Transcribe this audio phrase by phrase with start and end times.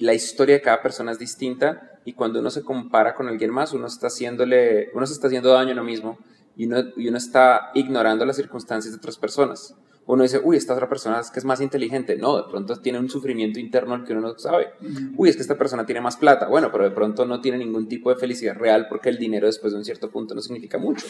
[0.00, 3.72] La historia de cada persona es distinta y cuando uno se compara con alguien más,
[3.72, 6.18] uno está haciéndole, uno se está haciendo daño a uno mismo
[6.56, 9.74] y uno, y uno está ignorando las circunstancias de otras personas.
[10.06, 12.16] Uno dice, uy, esta otra persona es que es más inteligente.
[12.16, 14.68] No, de pronto tiene un sufrimiento interno al que uno no sabe.
[15.16, 16.48] Uy, es que esta persona tiene más plata.
[16.48, 19.74] Bueno, pero de pronto no tiene ningún tipo de felicidad real porque el dinero después
[19.74, 21.06] de un cierto punto no significa mucho.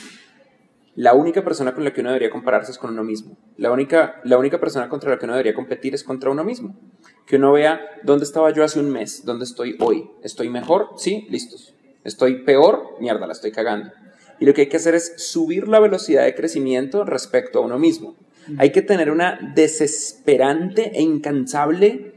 [0.99, 3.39] La única persona con la que uno debería compararse es con uno mismo.
[3.57, 6.77] La única, la única persona contra la que uno debería competir es contra uno mismo.
[7.25, 10.11] Que uno vea dónde estaba yo hace un mes, dónde estoy hoy.
[10.25, 10.89] ¿Estoy mejor?
[10.97, 11.73] Sí, listos.
[12.03, 12.97] ¿Estoy peor?
[12.99, 13.93] Mierda, la estoy cagando.
[14.41, 17.79] Y lo que hay que hacer es subir la velocidad de crecimiento respecto a uno
[17.79, 18.17] mismo.
[18.59, 22.13] Hay que tener una desesperante e incansable,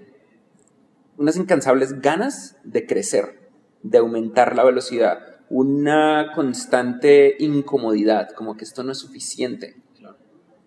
[1.18, 3.52] unas incansables ganas de crecer,
[3.84, 9.76] de aumentar la velocidad, una constante incomodidad, como que esto no es suficiente.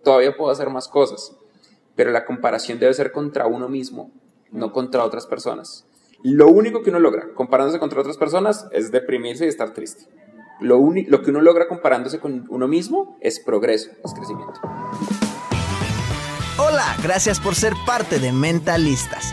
[0.02, 1.34] Todavía puedo hacer más cosas,
[1.96, 4.10] pero la comparación debe ser contra uno mismo,
[4.50, 5.86] no contra otras personas.
[6.22, 10.04] Lo único que uno logra comparándose contra otras personas es deprimirse y estar triste.
[10.60, 14.60] Lo, lo que uno logra comparándose con uno mismo es progreso, es crecimiento.
[16.58, 19.32] Hola, gracias por ser parte de Mentalistas.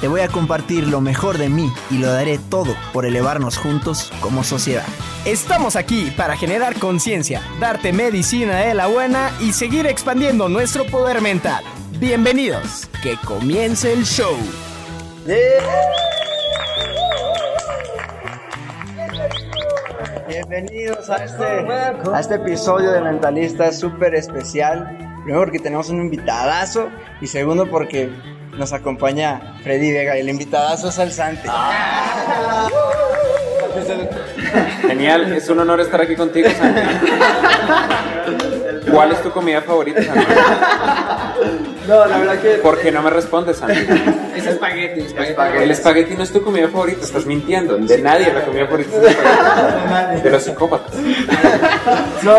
[0.00, 4.12] Te voy a compartir lo mejor de mí y lo daré todo por elevarnos juntos
[4.20, 4.86] como sociedad.
[5.24, 11.20] Estamos aquí para generar conciencia, darte medicina de la buena y seguir expandiendo nuestro poder
[11.20, 11.64] mental.
[11.98, 14.36] Bienvenidos, que comience el show.
[20.28, 24.96] Bienvenidos a este, a este episodio de Mentalista súper especial.
[25.24, 26.88] Primero porque tenemos un invitadazo
[27.20, 28.12] y segundo porque
[28.58, 31.48] nos acompaña Freddy Vega y el invitadazo es el Santi.
[34.86, 36.80] Genial, es un honor estar aquí contigo, Santi.
[38.90, 40.26] ¿Cuál es tu comida favorita, Santi?
[41.86, 42.48] No, la verdad que.
[42.56, 43.86] ¿Por qué no me respondes, Santi?
[44.36, 45.06] Es espagueti.
[45.60, 47.76] El espagueti no es tu comida favorita, estás mintiendo.
[47.78, 50.22] De nadie la comida favorita es el espagueti.
[50.22, 50.94] De los psicópatas.
[52.22, 52.34] No,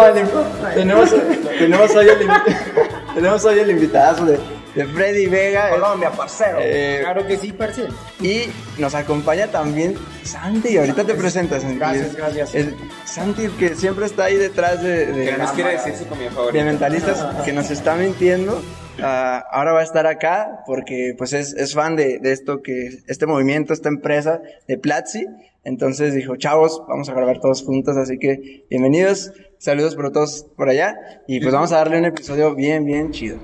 [0.74, 1.12] tenemos,
[1.60, 2.56] tenemos hoy el, invi-
[3.16, 4.40] tenemos hoy el invitadazo de,
[4.80, 5.72] de Freddy Vega.
[5.72, 6.58] Colombia, parcero.
[6.62, 7.94] Eh, claro que sí, parcero.
[8.22, 8.44] Y
[8.78, 10.78] nos acompaña también Santi.
[10.78, 11.78] Ahorita te presentas, Santi.
[11.78, 12.56] Gracias, gracias.
[12.56, 16.08] El Santi, que siempre está ahí detrás de, de, Que no nos quiere decir su
[16.08, 16.58] comida favorita.
[16.60, 18.62] de mentalistas, que nos está mintiendo.
[19.02, 23.00] Ah, ahora va a estar acá porque pues es, es fan de, de esto que,
[23.08, 25.26] este movimiento, esta empresa de Platzi.
[25.66, 30.70] Entonces dijo, chavos, vamos a grabar todos juntos, así que bienvenidos, saludos por todos por
[30.70, 30.96] allá
[31.28, 33.40] y pues vamos a darle un episodio bien, bien chido.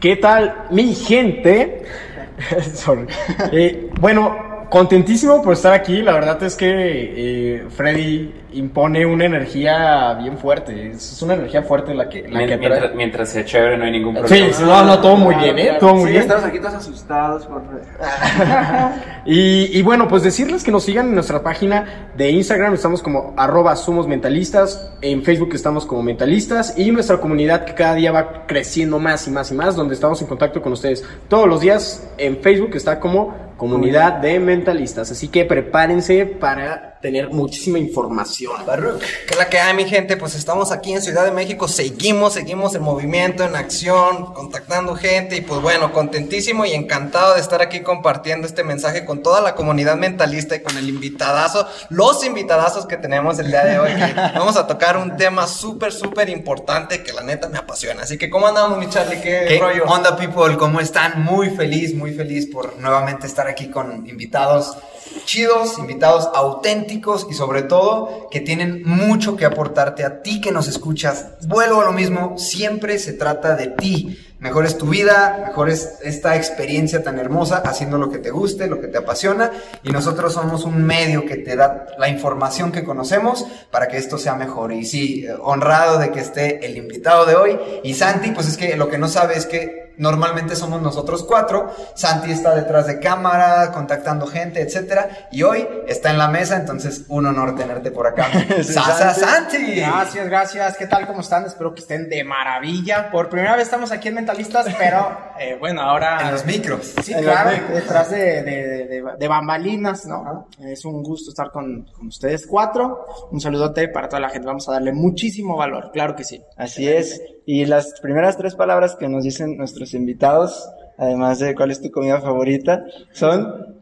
[0.00, 1.82] ¿Qué tal, mi gente?
[2.74, 3.06] Sorry.
[3.52, 6.00] Eh, bueno, contentísimo por estar aquí.
[6.00, 10.90] La verdad es que eh, Freddy impone una energía bien fuerte.
[10.90, 12.94] Es una energía fuerte la que, la que Mientras, trae.
[12.94, 14.46] mientras sea chévere, no hay ningún problema.
[14.48, 15.76] Sí, sí, no, no, todo muy bien, ¿eh?
[15.78, 16.22] Todo muy Sí, bien.
[16.22, 17.62] estamos aquí todos asustados por
[19.26, 23.34] Y, y bueno, pues decirles que nos sigan en nuestra página de Instagram, estamos como
[23.36, 28.46] arroba somos mentalistas, en Facebook estamos como mentalistas y nuestra comunidad que cada día va
[28.46, 32.08] creciendo más y más y más, donde estamos en contacto con ustedes todos los días.
[32.18, 38.52] En Facebook está como comunidad de mentalistas, así que prepárense para tener muchísima información.
[38.66, 40.16] Baruch, ¿qué es la que hay, mi gente?
[40.16, 45.36] Pues estamos aquí en Ciudad de México, seguimos, seguimos en movimiento, en acción, contactando gente
[45.36, 49.54] y pues bueno, contentísimo y encantado de estar aquí compartiendo este mensaje con toda la
[49.54, 53.94] comunidad mentalista y con el invitadazo, los invitadazos que tenemos el día de hoy.
[53.94, 58.02] que vamos a tocar un tema súper, súper importante que la neta me apasiona.
[58.02, 59.20] Así que, ¿cómo andamos, mi Charlie?
[59.20, 59.84] ¿Qué, ¿Qué rollo?
[59.86, 60.56] onda, people?
[60.58, 61.22] ¿Cómo están?
[61.22, 64.76] Muy feliz, muy feliz por nuevamente estar aquí con invitados
[65.24, 70.68] chidos, invitados auténticos y sobre todo que tienen mucho que aportarte a ti que nos
[70.68, 71.26] escuchas.
[71.46, 74.18] Vuelvo a lo mismo, siempre se trata de ti.
[74.38, 78.68] Mejor es tu vida, mejor es esta experiencia tan hermosa haciendo lo que te guste,
[78.68, 79.52] lo que te apasiona
[79.82, 84.16] y nosotros somos un medio que te da la información que conocemos para que esto
[84.16, 84.72] sea mejor.
[84.72, 88.76] Y sí, honrado de que esté el invitado de hoy y Santi, pues es que
[88.76, 93.70] lo que no sabe es que normalmente somos nosotros cuatro, Santi está detrás de cámara,
[93.72, 98.26] contactando gente, etcétera, y hoy está en la mesa, entonces un honor tenerte por acá.
[98.62, 99.76] Sasa Santi.
[99.76, 100.76] Gracias, gracias.
[100.76, 101.06] ¿Qué tal?
[101.06, 101.44] ¿Cómo están?
[101.44, 103.10] Espero que estén de maravilla.
[103.10, 106.18] Por primera vez estamos aquí en Mentalistas, pero eh, bueno, ahora...
[106.22, 106.94] En los micros.
[107.02, 107.70] Sí, En claro, micros.
[107.74, 110.48] detrás de, de- de- de bambalinas, ¿no?
[110.60, 113.06] Es un gusto estar con, con ustedes cuatro.
[113.30, 114.46] Un saludote para toda la gente.
[114.46, 116.42] Vamos a darle muchísimo valor, claro que sí.
[116.56, 117.20] Así es.
[117.46, 121.90] Y las primeras tres palabras que nos dicen nuestros invitados, además de cuál es tu
[121.90, 123.76] comida favorita, son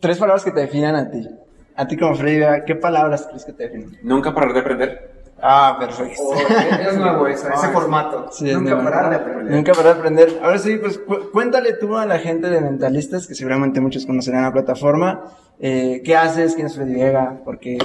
[0.00, 1.28] tres palabras que te definan a ti.
[1.76, 3.98] A ti como Freddy, Vega, ¿qué palabras crees que te definen?
[4.02, 5.14] Nunca parar de aprender.
[5.42, 6.22] Ah, perfecto.
[6.88, 8.28] es nuevo eso, ese formato.
[8.30, 8.84] Sí, es Nunca nuevo.
[8.88, 9.52] parar de aprender.
[9.54, 10.40] Nunca parar de aprender.
[10.42, 14.42] Ahora sí, pues cu- cuéntale tú a la gente de Mentalistas, que seguramente muchos conocerán
[14.44, 15.24] la plataforma,
[15.58, 16.54] eh, ¿qué haces?
[16.54, 17.40] ¿Quién es Freddy Vega?
[17.44, 17.78] ¿Por qué?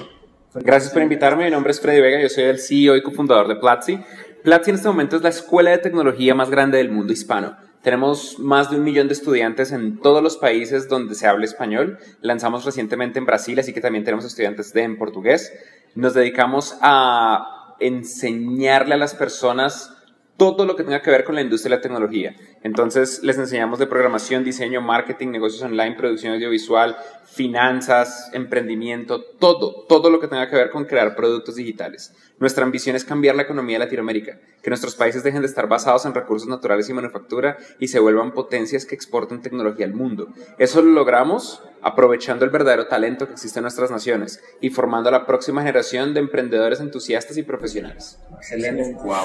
[0.54, 1.46] por qué- Gracias por invitarme.
[1.46, 2.22] Mi nombre es Freddy Vega.
[2.22, 4.00] Yo soy el CEO y cofundador de Platzi.
[4.44, 7.58] Platzi en este momento es la escuela de tecnología más grande del mundo hispano.
[7.82, 11.98] Tenemos más de un millón de estudiantes en todos los países donde se habla español.
[12.22, 15.52] Lanzamos recientemente en Brasil, así que también tenemos estudiantes de en portugués.
[15.96, 19.98] Nos dedicamos a enseñarle a las personas
[20.40, 22.34] todo lo que tenga que ver con la industria de la tecnología.
[22.64, 30.10] Entonces, les enseñamos de programación, diseño, marketing, negocios online, producción audiovisual, finanzas, emprendimiento, todo, todo
[30.10, 32.14] lo que tenga que ver con crear productos digitales.
[32.40, 36.06] Nuestra ambición es cambiar la economía de Latinoamérica, que nuestros países dejen de estar basados
[36.06, 40.30] en recursos naturales y manufactura y se vuelvan potencias que exporten tecnología al mundo.
[40.58, 45.12] Eso lo logramos aprovechando el verdadero talento que existe en nuestras naciones y formando a
[45.12, 48.20] la próxima generación de emprendedores entusiastas y profesionales.
[48.38, 48.96] Excelente.
[49.04, 49.16] Wow.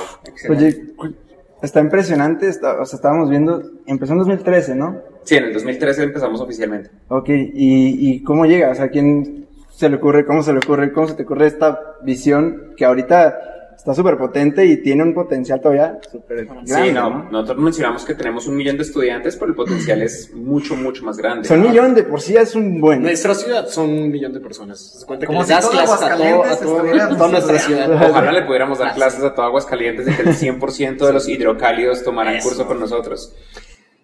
[0.51, 1.15] Oye, cu-
[1.63, 5.01] está impresionante, está- o sea, estábamos viendo, empezó en 2013, ¿no?
[5.25, 6.91] Sí, en el 2013 empezamos oficialmente.
[7.09, 8.71] Ok, ¿y, y cómo llega?
[8.71, 11.81] O sea, ¿quién se le ocurre, cómo se le ocurre, cómo se te ocurre esta
[12.03, 13.37] visión que ahorita
[13.85, 17.31] está súper potente y tiene un potencial todavía súper grande, Sí, no, ¿no?
[17.31, 21.19] nosotros mencionamos que tenemos un millón de estudiantes, pero el potencial es mucho, mucho más
[21.19, 21.47] grande.
[21.47, 23.03] Son un millón de por sí es un buen.
[23.03, 24.81] Nuestra ciudad son un millón de personas.
[25.01, 27.93] Se cuenta que les das clases a, todo, a, todo- estuviera a toda nuestra ciudad.
[28.11, 32.03] Ojalá le pudiéramos dar clases a todo Aguascalientes y que el 100% de los hidrocálidos
[32.03, 33.35] tomaran curso con nosotros.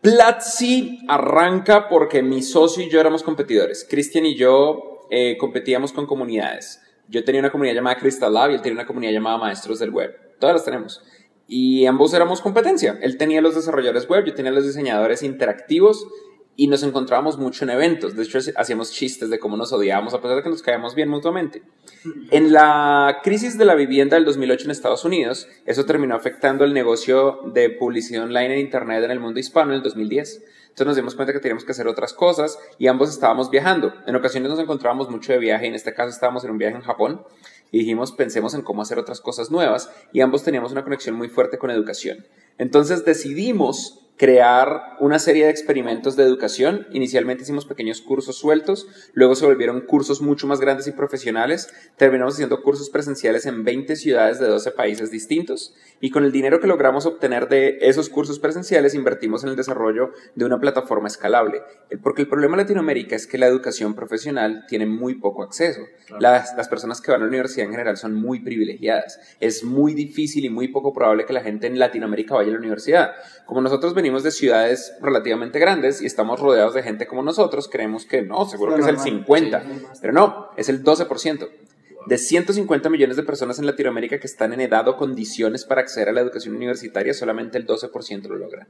[0.02, 3.86] Platzi arranca porque mi socio y yo éramos competidores.
[3.88, 6.80] Cristian y yo eh, competíamos con comunidades.
[7.10, 9.90] Yo tenía una comunidad llamada Crystal Lab y él tenía una comunidad llamada Maestros del
[9.90, 10.16] Web.
[10.38, 11.02] Todas las tenemos.
[11.48, 12.98] Y ambos éramos competencia.
[13.02, 16.06] Él tenía los desarrolladores web, yo tenía los diseñadores interactivos
[16.54, 18.14] y nos encontrábamos mucho en eventos.
[18.14, 21.08] De hecho, hacíamos chistes de cómo nos odiábamos a pesar de que nos caíamos bien
[21.08, 21.62] mutuamente.
[22.30, 26.74] En la crisis de la vivienda del 2008 en Estados Unidos, eso terminó afectando el
[26.74, 30.44] negocio de publicidad online en Internet en el mundo hispano en el 2010.
[30.70, 33.92] Entonces nos dimos cuenta que teníamos que hacer otras cosas y ambos estábamos viajando.
[34.06, 36.82] En ocasiones nos encontrábamos mucho de viaje, en este caso estábamos en un viaje en
[36.82, 37.22] Japón
[37.70, 41.28] y dijimos pensemos en cómo hacer otras cosas nuevas y ambos teníamos una conexión muy
[41.28, 42.24] fuerte con educación.
[42.56, 46.86] Entonces decidimos crear una serie de experimentos de educación.
[46.92, 51.72] Inicialmente hicimos pequeños cursos sueltos, luego se volvieron cursos mucho más grandes y profesionales.
[51.96, 56.60] Terminamos haciendo cursos presenciales en 20 ciudades de 12 países distintos y con el dinero
[56.60, 61.62] que logramos obtener de esos cursos presenciales invertimos en el desarrollo de una plataforma escalable.
[62.02, 65.80] Porque el problema en Latinoamérica es que la educación profesional tiene muy poco acceso.
[66.18, 69.18] Las, las personas que van a la universidad en general son muy privilegiadas.
[69.40, 72.58] Es muy difícil y muy poco probable que la gente en Latinoamérica vaya a la
[72.58, 73.12] universidad.
[73.46, 78.04] Como nosotros venimos de ciudades relativamente grandes y estamos rodeados de gente como nosotros, creemos
[78.04, 79.64] que no, seguro que es el 50,
[80.00, 81.48] pero no, es el 12%.
[82.06, 86.08] De 150 millones de personas en Latinoamérica que están en edad o condiciones para acceder
[86.08, 88.68] a la educación universitaria, solamente el 12% lo logran.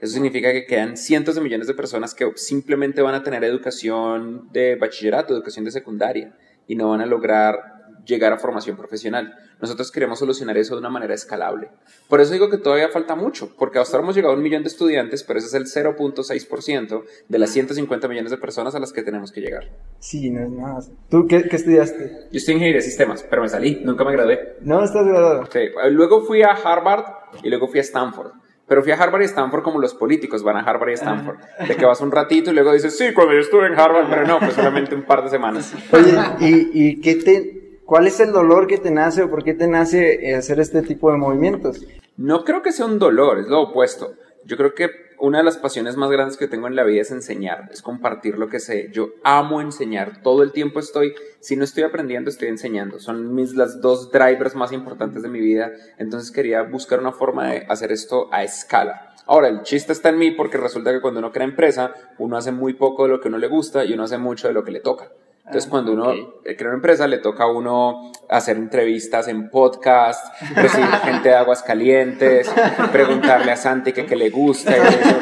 [0.00, 4.48] Eso significa que quedan cientos de millones de personas que simplemente van a tener educación
[4.52, 7.75] de bachillerato, educación de secundaria, y no van a lograr
[8.06, 9.34] llegar a formación profesional.
[9.60, 11.68] Nosotros queremos solucionar eso de una manera escalable.
[12.08, 14.62] Por eso digo que todavía falta mucho, porque hasta ahora hemos llegado a un millón
[14.62, 18.92] de estudiantes, pero ese es el 0.6% de las 150 millones de personas a las
[18.92, 19.70] que tenemos que llegar.
[19.98, 20.80] Sí, no es nada.
[21.10, 22.28] ¿Tú qué, qué estudiaste?
[22.30, 24.56] Yo estoy en ingeniería de sistemas, pero me salí, nunca me gradué.
[24.60, 25.46] No, estás graduado.
[25.52, 25.60] Sí,
[25.90, 27.04] Luego fui a Harvard
[27.42, 28.32] y luego fui a Stanford.
[28.68, 31.36] Pero fui a Harvard y Stanford como los políticos van a Harvard y Stanford.
[31.68, 34.26] De que vas un ratito y luego dices, sí, cuando yo estuve en Harvard, pero
[34.26, 35.72] no, pues solamente un par de semanas.
[35.92, 37.55] Oye, ¿y, y qué te,
[37.86, 40.82] cuál es el dolor que te nace o por qué te nace eh, hacer este
[40.82, 41.86] tipo de movimientos?
[42.16, 44.14] No creo que sea un dolor, es lo opuesto.
[44.44, 47.10] Yo creo que una de las pasiones más grandes que tengo en la vida es
[47.10, 48.90] enseñar, es compartir lo que sé.
[48.92, 52.98] Yo amo enseñar, todo el tiempo estoy, si no estoy aprendiendo, estoy enseñando.
[52.98, 57.48] Son mis las dos drivers más importantes de mi vida, entonces quería buscar una forma
[57.48, 59.14] de hacer esto a escala.
[59.26, 62.52] Ahora, el chiste está en mí porque resulta que cuando uno crea empresa, uno hace
[62.52, 64.70] muy poco de lo que uno le gusta y uno hace mucho de lo que
[64.70, 65.10] le toca.
[65.46, 70.26] Entonces, cuando uno eh, crea una empresa, le toca a uno hacer entrevistas en podcast,
[70.56, 72.52] recibir gente de aguas calientes,
[72.92, 74.80] preguntarle a Santi que qué le gusta, y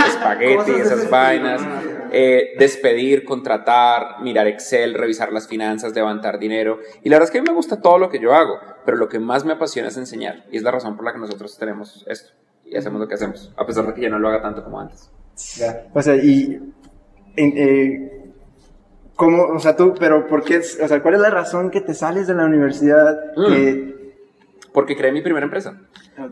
[0.09, 1.61] espagueti, esas vainas,
[2.11, 6.78] eh, despedir, contratar, mirar Excel, revisar las finanzas, levantar dinero.
[7.02, 8.97] Y la verdad es que a mí me gusta todo lo que yo hago, pero
[8.97, 10.47] lo que más me apasiona es enseñar.
[10.50, 12.33] Y es la razón por la que nosotros tenemos esto
[12.64, 14.81] y hacemos lo que hacemos, a pesar de que ya no lo haga tanto como
[14.81, 15.11] antes.
[15.59, 15.85] Ya.
[15.93, 16.59] O sea, y.
[17.37, 18.13] en- eh,
[19.16, 19.44] ¿Cómo?
[19.44, 20.59] O sea, tú, pero ¿por qué?
[20.59, 23.33] O sea, ¿cuál es la razón que te sales de la universidad?
[23.37, 23.47] Mm.
[23.47, 24.14] Que,
[24.73, 25.80] Porque creé mi primera empresa.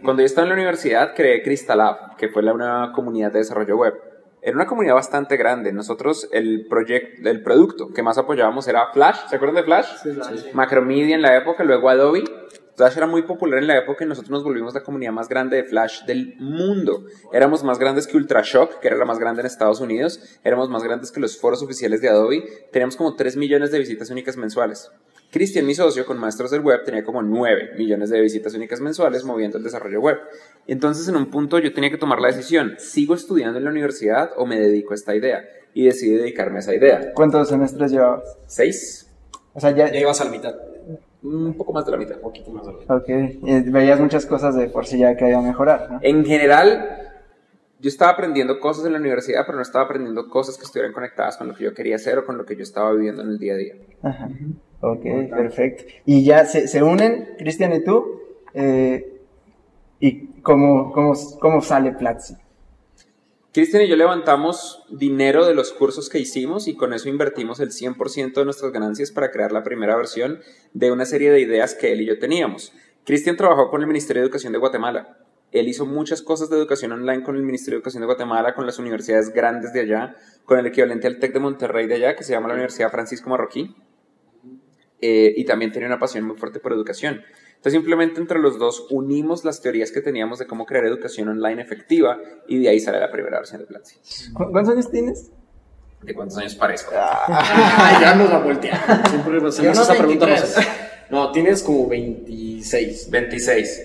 [0.03, 3.77] Cuando yo estaba en la universidad, creé Crystalab, que fue la, una comunidad de desarrollo
[3.77, 3.95] web.
[4.41, 5.73] Era una comunidad bastante grande.
[5.73, 9.29] Nosotros, el, proyecto, el producto que más apoyábamos era Flash.
[9.29, 9.87] ¿Se acuerdan de Flash?
[10.53, 12.25] Macromedia en la época, luego Adobe.
[12.75, 15.59] Flash era muy popular en la época y nosotros nos volvimos la comunidad más grande
[15.59, 17.05] de Flash del mundo.
[17.33, 20.41] Éramos más grandes que Ultrashock, que era la más grande en Estados Unidos.
[20.43, 22.69] Éramos más grandes que los foros oficiales de Adobe.
[22.73, 24.91] Teníamos como 3 millones de visitas únicas mensuales.
[25.31, 29.25] Cristian, mi socio, con Maestros del Web, tenía como 9 millones de visitas únicas mensuales
[29.25, 30.19] moviendo el desarrollo web.
[30.67, 34.31] Entonces, en un punto, yo tenía que tomar la decisión: ¿sigo estudiando en la universidad
[34.37, 35.45] o me dedico a esta idea?
[35.75, 37.13] Y decidí dedicarme a esa idea.
[37.15, 38.37] ¿Cuántos semestres llevabas?
[38.47, 39.11] ¿Seis?
[39.55, 39.91] O sea, ya.
[39.91, 40.55] Ya ibas a la mitad.
[41.23, 42.17] Un poco más de la mitad.
[42.17, 42.97] Un poquito más de la mitad.
[42.97, 43.09] Ok.
[43.73, 45.99] Veías muchas cosas de por si ya que había mejorar, ¿no?
[46.03, 46.99] En general,
[47.81, 51.37] yo estaba aprendiendo cosas en la universidad, pero no estaba aprendiendo cosas que estuvieran conectadas
[51.37, 53.39] con lo que yo quería hacer o con lo que yo estaba viviendo en el
[53.39, 53.75] día a día.
[54.03, 54.29] Ajá.
[54.81, 55.85] Ok, perfecto.
[56.05, 58.21] Y ya se, se unen, Cristian y tú.
[58.55, 59.09] eh,
[60.01, 62.35] ¿Y cómo, cómo, cómo sale Platzi?
[63.53, 67.69] Cristian y yo levantamos dinero de los cursos que hicimos y con eso invertimos el
[67.69, 70.41] 100% de nuestras ganancias para crear la primera versión
[70.73, 72.73] de una serie de ideas que él y yo teníamos.
[73.05, 75.19] Cristian trabajó con el Ministerio de Educación de Guatemala.
[75.51, 78.65] Él hizo muchas cosas de educación online con el Ministerio de Educación de Guatemala, con
[78.65, 80.17] las universidades grandes de allá,
[80.47, 83.29] con el equivalente al TEC de Monterrey de allá, que se llama la Universidad Francisco
[83.29, 83.77] Marroquí.
[85.03, 87.23] Eh, y también tenía una pasión muy fuerte por educación.
[87.57, 91.61] Entonces simplemente entre los dos unimos las teorías que teníamos de cómo crear educación online
[91.61, 92.19] efectiva
[92.49, 93.97] y de ahí sale la primera versión de Platzi.
[94.33, 95.31] ¿Cu- ¿Cuántos años tienes?
[96.03, 96.93] ¿De cuántos años parezco?
[96.97, 99.05] Ah, ya nos la voltea.
[99.09, 100.27] Siempre nos hacemos unos esa pregunta.
[100.27, 100.55] No, 23.
[100.55, 100.69] sé.
[101.11, 103.11] no, tienes como 26.
[103.11, 103.83] 26.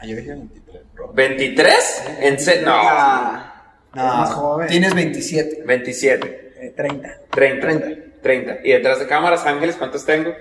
[0.00, 1.12] Ah, yo dije 23, bro.
[1.14, 1.68] ¿23?
[2.20, 2.66] ¿En serio?
[2.66, 3.50] No.
[3.94, 4.68] Más joven.
[4.68, 5.62] Tienes 27.
[5.66, 6.52] 27.
[6.60, 7.08] Eh, 30.
[7.30, 7.66] 30.
[7.66, 8.09] 30.
[8.22, 8.58] 30.
[8.64, 10.32] ¿Y detrás de cámaras, Ángeles, cuántos tengo?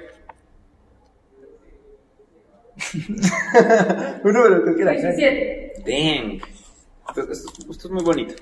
[4.24, 5.02] Un número que quieras.
[5.02, 5.74] 17.
[5.86, 6.42] Dang.
[7.10, 8.36] Esto, esto- esto es muy bonito.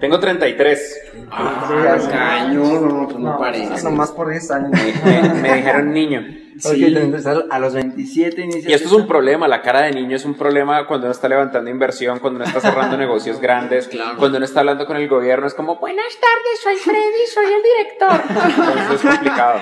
[0.00, 1.00] tengo 33.
[1.30, 3.82] Ah, cañón, no, no, pues no, parece.
[3.82, 4.70] Nomás por 10 años.
[4.70, 6.24] Me, me- me dijeron niño.
[6.62, 8.68] Entonces a los 27 inicias.
[8.68, 11.28] Y esto es un problema, la cara de niño es un problema cuando uno está
[11.28, 13.88] levantando inversión, cuando uno está cerrando negocios grandes,
[14.18, 17.62] cuando uno está hablando con el gobierno, es como, buenas tardes, soy Freddy, soy el
[17.62, 18.76] director.
[18.78, 19.60] Entonces es complicado.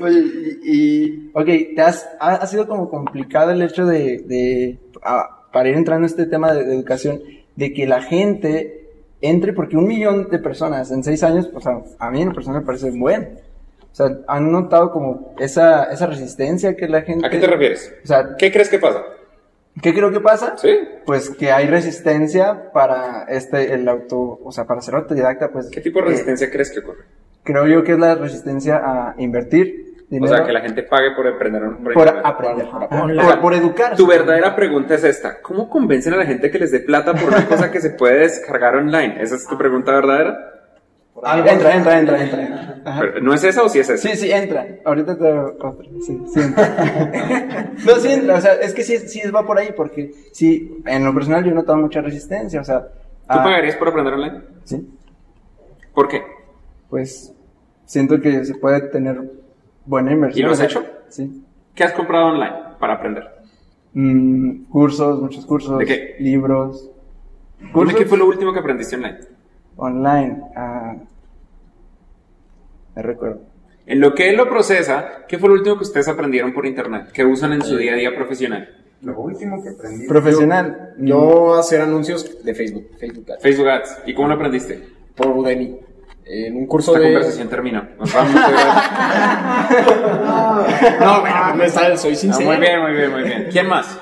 [0.00, 0.24] Oye,
[0.62, 5.46] y, y- ok, ¿te has, ha, ha sido como complicado el hecho de, de ah,
[5.52, 7.20] para ir entrando en este tema de, de educación,
[7.56, 8.76] de que la gente
[9.20, 12.34] entre, porque un millón de personas en seis años, pues a, a mí en lo
[12.34, 13.26] personal me parece bueno.
[13.92, 17.26] O sea, ¿han notado como esa, esa resistencia que la gente...
[17.26, 17.92] ¿A qué te refieres?
[18.04, 19.02] O sea, ¿Qué crees que pasa?
[19.82, 20.54] ¿qué creo que pasa?
[20.58, 20.78] ¿Sí?
[21.06, 25.68] Pues que hay resistencia para este, el auto, o sea, para ser autodidacta, pues...
[25.70, 27.04] ¿Qué tipo de eh, resistencia crees que ocurre?
[27.42, 31.26] creo yo que es la resistencia a invertir O sea, que la gente pague por
[31.26, 32.20] aprender un por proyecto.
[32.26, 33.96] aprender, por- Ajá, O por, sea, por educar.
[33.96, 35.40] Tu verdadera pregunta es esta.
[35.40, 38.18] ¿Cómo convencen a la gente que les dé plata por una cosa que se puede
[38.18, 39.16] descargar online?
[39.22, 40.59] ¿Esa es tu pregunta verdadera?
[41.16, 42.82] Entra, entra, entra, entra.
[42.98, 44.08] Pero, ¿No es esa o sí es esa?
[44.08, 44.66] Sí, sí, entra.
[44.84, 45.86] Ahorita te otra.
[46.06, 47.72] Sí, sí entra.
[47.86, 48.36] no, sí entra.
[48.36, 51.50] O sea, es que sí, sí va por ahí porque sí, en lo personal yo
[51.50, 52.60] he notado mucha resistencia.
[52.60, 54.40] O sea, ¿Tú ah, pagarías por aprender online?
[54.64, 54.88] Sí,
[55.94, 56.22] ¿Por qué?
[56.90, 57.32] pues
[57.84, 59.30] siento que se puede tener
[59.86, 60.44] buena inversión.
[60.44, 60.84] ¿Y lo has hecho?
[61.08, 61.44] Sí.
[61.74, 63.28] ¿Qué has comprado online para aprender?
[63.94, 65.78] Mm, cursos, muchos cursos.
[65.78, 66.16] ¿De qué?
[66.18, 66.90] Libros.
[67.60, 69.18] Dime ¿Qué fue lo último que aprendiste online?
[69.80, 70.42] Online.
[70.54, 70.94] Ah,
[72.94, 73.40] me recuerdo.
[73.86, 77.10] En lo que él lo procesa, ¿qué fue lo último que ustedes aprendieron por internet?
[77.12, 78.68] que usan en su día a día profesional?
[79.02, 80.06] Lo último que aprendí.
[80.06, 80.94] Profesional.
[80.98, 83.98] Yo hacer anuncios de Facebook, Facebook Ads, Facebook Ads.
[84.06, 84.88] ¿Y cómo lo aprendiste?
[85.16, 85.78] por Udemy.
[86.26, 87.12] En un curso Esta de.
[87.14, 87.88] conversación terminó.
[87.98, 88.34] Nos vamos.
[91.00, 92.48] No, bueno, no está, soy sincero.
[92.48, 93.48] muy bien, muy bien, muy bien.
[93.50, 93.98] ¿Quién más?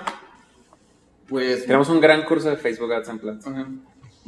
[1.29, 3.51] Pues Tenemos un gran curso de Facebook Ads en Platzi.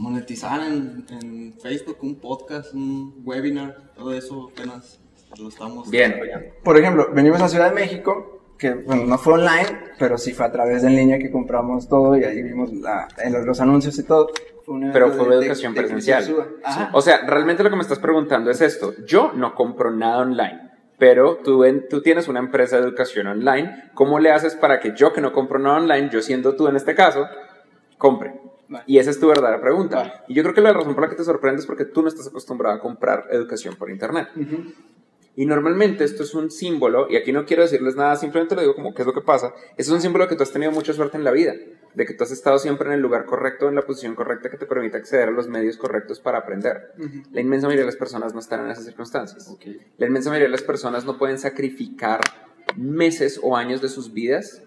[0.01, 4.99] Monetizar en, en Facebook, un podcast, un webinar, todo eso apenas
[5.39, 6.19] lo estamos Bien.
[6.65, 10.47] Por ejemplo, venimos a Ciudad de México, que bueno, no fue online, pero sí fue
[10.47, 13.61] a través de en línea que compramos todo y ahí vimos la, en los, los
[13.61, 14.29] anuncios y todo.
[14.65, 16.25] Fue Pero fue de- educación de presencial.
[16.93, 18.95] O sea, realmente lo que me estás preguntando es esto.
[19.07, 20.61] Yo no compro nada online,
[20.99, 23.91] pero tú, en- tú tienes una empresa de educación online.
[23.93, 26.77] ¿Cómo le haces para que yo que no compro nada online, yo siendo tú en
[26.77, 27.27] este caso,
[27.99, 28.40] compre?
[28.71, 28.85] Vale.
[28.87, 29.97] Y esa es tu verdadera pregunta.
[29.97, 30.13] Vale.
[30.29, 32.09] Y yo creo que la razón por la que te sorprende es porque tú no
[32.09, 34.29] estás acostumbrado a comprar educación por internet.
[35.37, 38.75] Y normalmente esto es un símbolo, y aquí no quiero decirles nada, simplemente lo digo
[38.75, 39.55] como qué es lo que pasa.
[39.77, 41.55] Eso es un símbolo de que tú has tenido mucha suerte en la vida,
[41.95, 44.57] de que tú has estado siempre en el lugar correcto, en la posición correcta que
[44.57, 46.93] te permite acceder a los medios correctos para aprender.
[47.33, 49.57] La inmensa mayoría de las personas no están en esas circunstancias.
[49.99, 52.21] La inmensa mayoría de las personas no pueden sacrificar
[52.77, 54.63] meses o años de sus vidas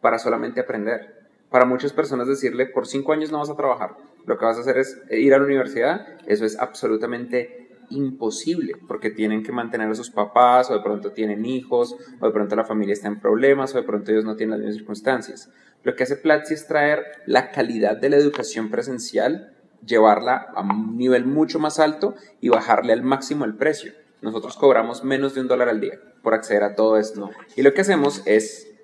[0.00, 1.13] para solamente aprender.
[1.54, 3.94] Para muchas personas decirle, por cinco años no vas a trabajar,
[4.26, 9.10] lo que vas a hacer es ir a la universidad, eso es absolutamente imposible, porque
[9.10, 12.64] tienen que mantener a sus papás, o de pronto tienen hijos, o de pronto la
[12.64, 15.48] familia está en problemas, o de pronto ellos no tienen las mismas circunstancias.
[15.84, 19.56] Lo que hace Platzi es traer la calidad de la educación presencial,
[19.86, 23.92] llevarla a un nivel mucho más alto y bajarle al máximo el precio.
[24.22, 27.30] Nosotros cobramos menos de un dólar al día por acceder a todo esto.
[27.54, 28.74] Y lo que hacemos es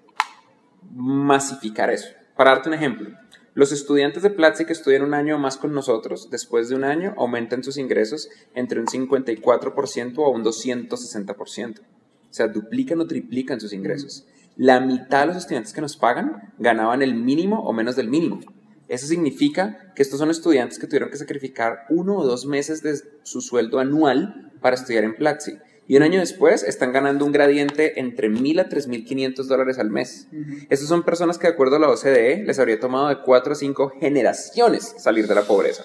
[0.93, 2.20] masificar eso.
[2.41, 3.11] Para darte un ejemplo,
[3.53, 7.13] los estudiantes de Platzi que estudian un año más con nosotros, después de un año,
[7.19, 11.81] aumentan sus ingresos entre un 54% a un 260%.
[11.81, 11.85] O
[12.31, 14.27] sea, duplican o triplican sus ingresos.
[14.57, 18.41] La mitad de los estudiantes que nos pagan ganaban el mínimo o menos del mínimo.
[18.89, 22.95] Eso significa que estos son estudiantes que tuvieron que sacrificar uno o dos meses de
[23.23, 25.59] su sueldo anual para estudiar en Platzi.
[25.91, 30.29] Y un año después están ganando un gradiente entre 1.000 a 3.500 dólares al mes.
[30.69, 33.57] Estas son personas que, de acuerdo a la OCDE, les habría tomado de 4 a
[33.57, 35.83] 5 generaciones salir de la pobreza.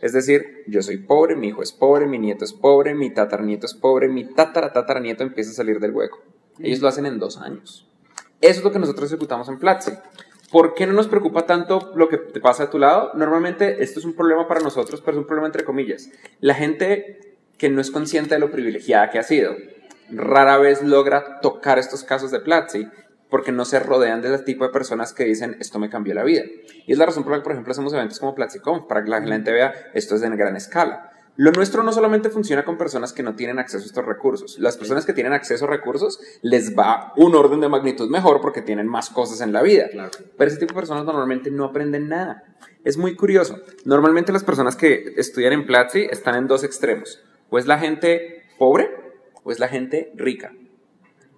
[0.00, 3.66] Es decir, yo soy pobre, mi hijo es pobre, mi nieto es pobre, mi tatarnieto
[3.66, 6.22] es pobre, mi tataratataranieto empieza a salir del hueco.
[6.60, 7.88] Ellos lo hacen en dos años.
[8.40, 9.90] Eso es lo que nosotros ejecutamos en Platzi.
[10.52, 13.10] ¿Por qué no nos preocupa tanto lo que te pasa a tu lado?
[13.14, 16.08] Normalmente esto es un problema para nosotros, pero es un problema entre comillas.
[16.38, 17.29] La gente
[17.60, 19.54] que no es consciente de lo privilegiada que ha sido,
[20.10, 22.88] rara vez logra tocar estos casos de Platzi
[23.28, 26.24] porque no se rodean de ese tipo de personas que dicen esto me cambió la
[26.24, 26.42] vida.
[26.86, 29.10] Y es la razón por la que, por ejemplo, hacemos eventos como PlatziConf, para que
[29.10, 31.12] la gente vea esto es de gran escala.
[31.36, 34.58] Lo nuestro no solamente funciona con personas que no tienen acceso a estos recursos.
[34.58, 38.62] Las personas que tienen acceso a recursos les va un orden de magnitud mejor porque
[38.62, 39.86] tienen más cosas en la vida.
[39.92, 42.42] Pero ese tipo de personas normalmente no aprenden nada.
[42.84, 43.58] Es muy curioso.
[43.84, 47.20] Normalmente las personas que estudian en Platzi están en dos extremos.
[47.50, 48.90] O es la gente pobre
[49.42, 50.52] o es la gente rica.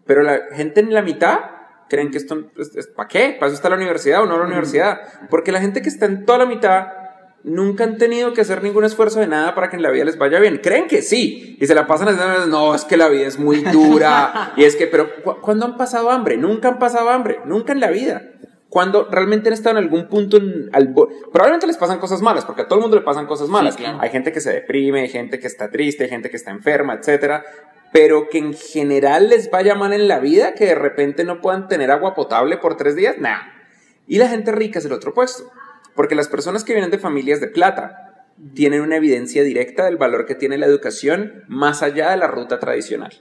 [0.07, 1.38] Pero la gente en la mitad
[1.88, 3.37] creen que esto es, es ¿para qué?
[3.38, 5.01] ¿Para eso está la universidad o no la universidad?
[5.31, 6.87] Porque la gente que está en toda la mitad
[7.44, 10.18] nunca han tenido que hacer ningún esfuerzo de nada para que en la vida les
[10.18, 10.61] vaya bien.
[10.62, 11.57] Creen que sí.
[11.61, 14.53] Y se la pasan diciendo, no, es que la vida es muy dura.
[14.57, 16.37] y es que, pero ¿cu ¿cuándo han pasado hambre?
[16.37, 17.40] Nunca han pasado hambre.
[17.44, 18.22] Nunca en la vida.
[18.72, 22.62] Cuando realmente han estado en algún punto, en, al, probablemente les pasan cosas malas, porque
[22.62, 23.76] a todo el mundo le pasan cosas malas.
[23.76, 23.98] claro.
[24.00, 26.94] Hay gente que se deprime, hay gente que está triste, hay gente que está enferma,
[26.94, 27.44] etcétera.
[27.92, 31.68] Pero que en general les vaya mal en la vida, que de repente no puedan
[31.68, 33.52] tener agua potable por tres días, nada.
[34.06, 35.52] Y la gente rica es el otro puesto.
[35.94, 40.24] Porque las personas que vienen de familias de plata tienen una evidencia directa del valor
[40.24, 43.12] que tiene la educación más allá de la ruta tradicional.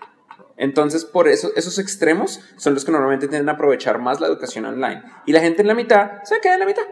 [0.62, 4.64] Entonces, por eso, esos extremos son los que normalmente tienden a aprovechar más la educación
[4.66, 5.02] online.
[5.26, 6.84] Y la gente en la mitad se queda en la mitad.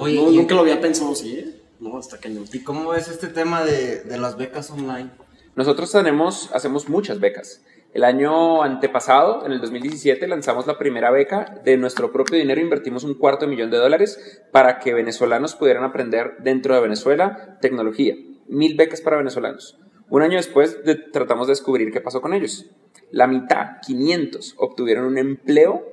[0.00, 1.62] Oye, no, nunca lo había pensado así, ¿eh?
[1.78, 2.42] No, hasta que no.
[2.52, 5.10] ¿Y cómo ves este tema de, de las becas online?
[5.54, 7.64] Nosotros tenemos, hacemos muchas becas.
[7.94, 11.60] El año antepasado, en el 2017, lanzamos la primera beca.
[11.64, 15.84] De nuestro propio dinero invertimos un cuarto de millón de dólares para que venezolanos pudieran
[15.84, 18.16] aprender dentro de Venezuela tecnología.
[18.48, 19.78] Mil becas para venezolanos.
[20.10, 22.66] Un año después de- tratamos de descubrir qué pasó con ellos.
[23.10, 25.86] La mitad, 500, obtuvieron un empleo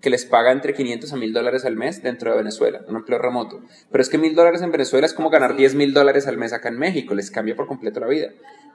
[0.00, 3.18] que les paga entre 500 a 1000 dólares al mes dentro de Venezuela, un empleo
[3.18, 3.60] remoto.
[3.90, 6.52] Pero es que 1000 dólares en Venezuela es como ganar 10 mil dólares al mes
[6.52, 8.28] acá en México, les cambia por completo la vida.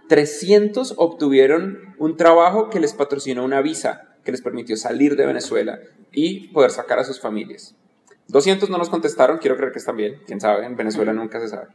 [0.10, 5.80] 300 obtuvieron un trabajo que les patrocinó una visa que les permitió salir de Venezuela
[6.12, 7.76] y poder sacar a sus familias.
[8.32, 11.50] 200 no nos contestaron, quiero creer que están bien, quién sabe, en Venezuela nunca se
[11.50, 11.68] sabe.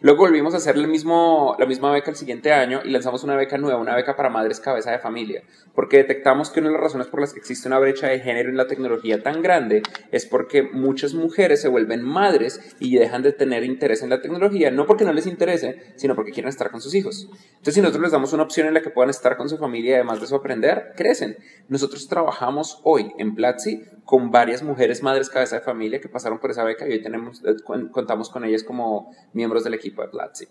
[0.00, 3.36] Luego volvimos a hacer el mismo, la misma beca el siguiente año y lanzamos una
[3.36, 5.42] beca nueva, una beca para madres cabeza de familia,
[5.74, 8.48] porque detectamos que una de las razones por las que existe una brecha de género
[8.48, 13.32] en la tecnología tan grande es porque muchas mujeres se vuelven madres y dejan de
[13.32, 16.80] tener interés en la tecnología, no porque no les interese, sino porque quieren estar con
[16.80, 17.28] sus hijos.
[17.50, 19.96] Entonces, si nosotros les damos una opción en la que puedan estar con su familia
[19.96, 21.36] además de eso aprender, crecen.
[21.68, 26.50] Nosotros trabajamos hoy en Platzi con varias mujeres madres cabeza de familia que pasaron por
[26.50, 27.56] esa beca y hoy tenemos, eh,
[27.92, 30.46] contamos con ellas como miembros del equipo de Platzi.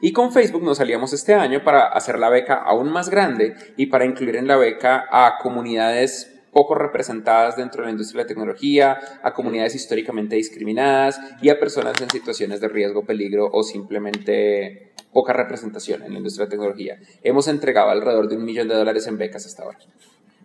[0.00, 3.86] Y con Facebook nos salíamos este año para hacer la beca aún más grande y
[3.86, 8.28] para incluir en la beca a comunidades poco representadas dentro de la industria de la
[8.28, 14.92] tecnología, a comunidades históricamente discriminadas y a personas en situaciones de riesgo, peligro o simplemente
[15.12, 16.98] poca representación en la industria de la tecnología.
[17.22, 19.78] Hemos entregado alrededor de un millón de dólares en becas hasta ahora.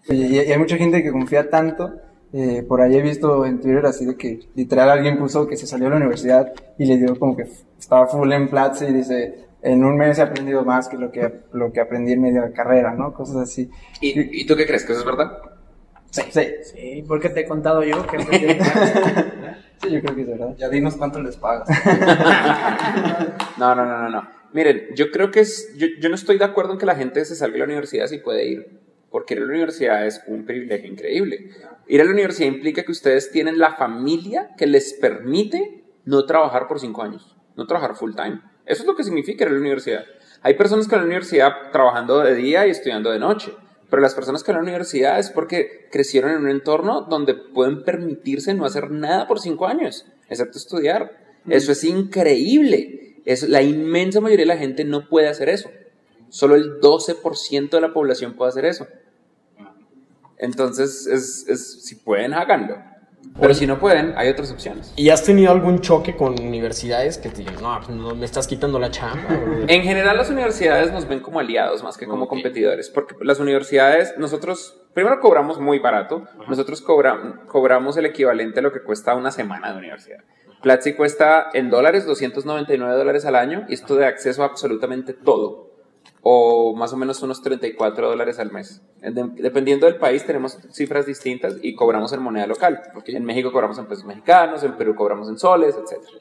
[0.09, 1.93] Y hay mucha gente que confía tanto.
[2.33, 5.67] Eh, por ahí he visto en Twitter así de que literal alguien puso que se
[5.67, 7.45] salió de la universidad y le dio como que
[7.79, 11.41] estaba full en Platzi y dice, en un mes he aprendido más que lo que,
[11.53, 13.13] lo que aprendí en media carrera, ¿no?
[13.13, 13.69] Cosas así.
[14.01, 14.83] ¿Y, y tú qué crees?
[14.83, 15.37] ¿Que eso es verdad?
[16.09, 16.47] Sí, sí.
[16.63, 18.17] Sí, porque te he contado yo que
[19.81, 20.55] Sí, yo creo que es verdad.
[20.57, 21.67] Ya dinos cuánto les pagas.
[23.57, 24.27] No, no, no, no, no.
[24.51, 27.23] Miren, yo creo que es, yo, yo no estoy de acuerdo en que la gente
[27.25, 30.45] se salga de la universidad si puede ir, porque ir a la universidad es un
[30.45, 31.49] privilegio increíble.
[31.93, 36.67] Ir a la universidad implica que ustedes tienen la familia que les permite no trabajar
[36.67, 38.41] por cinco años, no trabajar full time.
[38.65, 40.03] Eso es lo que significa ir a la universidad.
[40.41, 43.53] Hay personas que en la universidad trabajando de día y estudiando de noche,
[43.91, 47.83] pero las personas que en la universidad es porque crecieron en un entorno donde pueden
[47.83, 51.15] permitirse no hacer nada por cinco años, excepto estudiar.
[51.47, 53.21] Eso es increíble.
[53.23, 55.69] Es, la inmensa mayoría de la gente no puede hacer eso.
[56.29, 58.87] Solo el 12% de la población puede hacer eso.
[60.43, 62.77] Entonces, es, es- si pueden, háganlo.
[63.39, 64.93] Pero si no pueden, hay otras opciones.
[64.95, 68.45] ¿Y has tenido algún choque con universidades que te digan, no, pues, no me estás
[68.45, 69.23] quitando la chamba?
[69.67, 74.13] En general las universidades nos ven como aliados más que como competidores, porque las universidades,
[74.17, 79.31] nosotros primero cobramos muy barato, nosotros cobra- cobramos el equivalente a lo que cuesta una
[79.31, 80.19] semana de universidad.
[80.61, 85.72] Platzi cuesta en dólares 299 dólares al año y esto de acceso a absolutamente todo,
[86.25, 88.81] o más o menos unos 34 dólares al mes.
[89.01, 92.81] De- dependiendo del país tenemos cifras distintas y cobramos en moneda local.
[93.05, 96.19] En México cobramos en pesos mexicanos, en Perú cobramos en soles, etcétera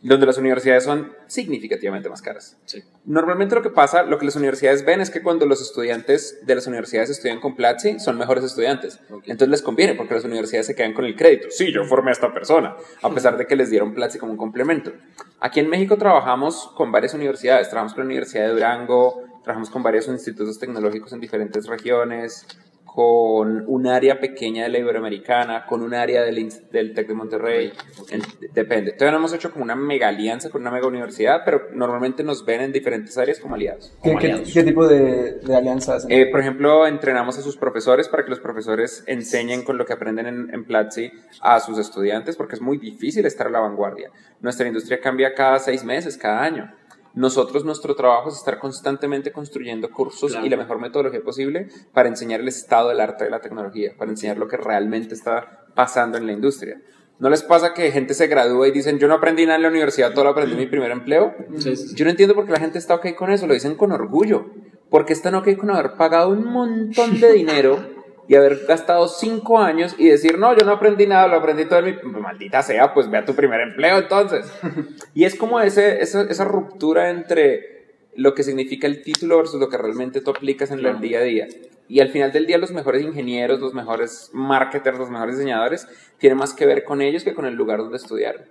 [0.00, 2.56] donde las universidades son significativamente más caras.
[3.04, 6.54] Normalmente lo que pasa, lo que las universidades ven es que cuando los estudiantes de
[6.54, 9.00] las universidades estudian con Platzi, son mejores estudiantes.
[9.24, 11.48] Entonces les conviene porque las universidades se quedan con el crédito.
[11.50, 14.38] Sí, yo formé a esta persona, a pesar de que les dieron Platzi como un
[14.38, 14.92] complemento.
[15.40, 17.68] Aquí en México trabajamos con varias universidades.
[17.68, 22.46] Trabajamos con la Universidad de Durango, trabajamos con varios institutos tecnológicos en diferentes regiones,
[22.84, 27.72] con un área pequeña de la Iberoamericana, con un área del, del TEC de Monterrey,
[28.10, 28.20] en-
[28.52, 28.92] depende.
[28.92, 32.44] Todavía no hemos hecho como una mega alianza con una mega universidad, pero normalmente nos
[32.44, 33.92] ven en diferentes áreas como aliados.
[34.02, 36.06] ¿Qué, qué- qué tipo de, de alianzas?
[36.10, 39.92] Eh, por ejemplo, entrenamos a sus profesores para que los profesores enseñen con lo que
[39.94, 44.10] aprenden en, en Platzi a sus estudiantes, porque es muy difícil estar a la vanguardia.
[44.40, 46.74] Nuestra industria cambia cada seis meses, cada año.
[47.14, 52.40] Nosotros, nuestro trabajo es estar constantemente construyendo cursos y la mejor metodología posible para enseñar
[52.40, 56.26] el estado del arte de la tecnología, para enseñar lo que realmente está pasando en
[56.26, 56.80] la industria.
[57.18, 59.68] ¿No les pasa que gente se gradúa y dicen, yo no aprendí nada en la
[59.68, 61.34] universidad, todo lo aprendí en mi primer empleo?
[61.94, 64.46] Yo no entiendo por qué la gente está ok con eso, lo dicen con orgullo.
[64.88, 67.97] Porque están ok con haber pagado un montón de dinero
[68.28, 71.78] y haber gastado cinco años y decir, no, yo no aprendí nada, lo aprendí todo
[71.78, 72.20] en mi...
[72.20, 74.52] Maldita sea, pues ve a tu primer empleo entonces.
[75.14, 77.78] y es como ese, esa, esa ruptura entre
[78.14, 81.22] lo que significa el título versus lo que realmente tú aplicas en el día a
[81.22, 81.48] día.
[81.88, 85.86] Y al final del día los mejores ingenieros, los mejores marketers, los mejores diseñadores,
[86.18, 88.42] tienen más que ver con ellos que con el lugar donde estudiaron.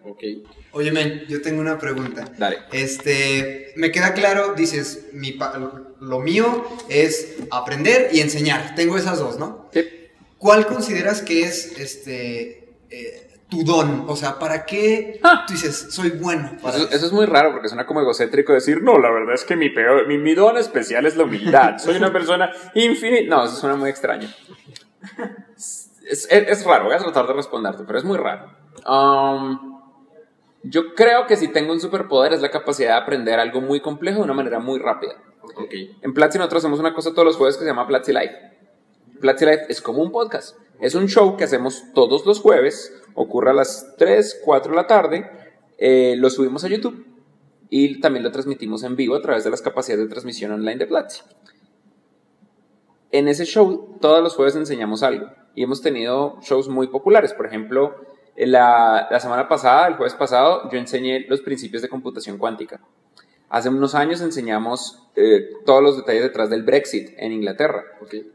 [0.71, 2.25] Oye, men, yo tengo una pregunta.
[2.37, 2.57] Dale.
[2.71, 5.55] Este, me queda claro, dices, mi pa-
[5.99, 8.73] lo mío es aprender y enseñar.
[8.75, 9.69] Tengo esas dos, ¿no?
[10.39, 14.05] ¿Cuál consideras que es este eh, tu don?
[14.07, 16.51] O sea, ¿para qué tú dices, soy bueno?
[16.61, 19.43] para Eso, eso es muy raro porque suena como egocéntrico decir, no, la verdad es
[19.45, 21.77] que mi, peor, mi, mi don especial es la humildad.
[21.79, 23.35] Soy una persona infinita.
[23.35, 24.27] No, eso suena muy extraño.
[25.55, 28.51] Es, es- es raro, voy a tratar de responderte, pero es muy raro.
[28.87, 29.79] Um,
[30.63, 34.17] yo creo que si tengo un superpoder es la capacidad de aprender algo muy complejo
[34.19, 35.13] de una manera muy rápida.
[36.01, 38.35] En Platzi nosotros hacemos una cosa todos los jueves que se llama Platzi Live.
[39.21, 40.57] Platzi Live es como un podcast.
[40.79, 44.87] Es un show que hacemos todos los jueves, ocurre a las 3, 4 de la
[44.87, 45.29] tarde,
[45.77, 47.05] eh, lo subimos a YouTube
[47.69, 50.85] y también lo transmitimos en vivo a través de las capacidades de transmisión online de
[50.87, 51.21] Platzi.
[53.11, 57.33] En ese show, todos los jueves enseñamos algo y hemos tenido shows muy populares.
[57.33, 57.95] Por ejemplo,
[58.35, 62.79] La, la semana pasada, el jueves pasado, yo enseñé los principios de computación cuántica.
[63.49, 67.85] Hace unos años enseñamos eh, todos los detalles detrás del Brexit en Inglaterra.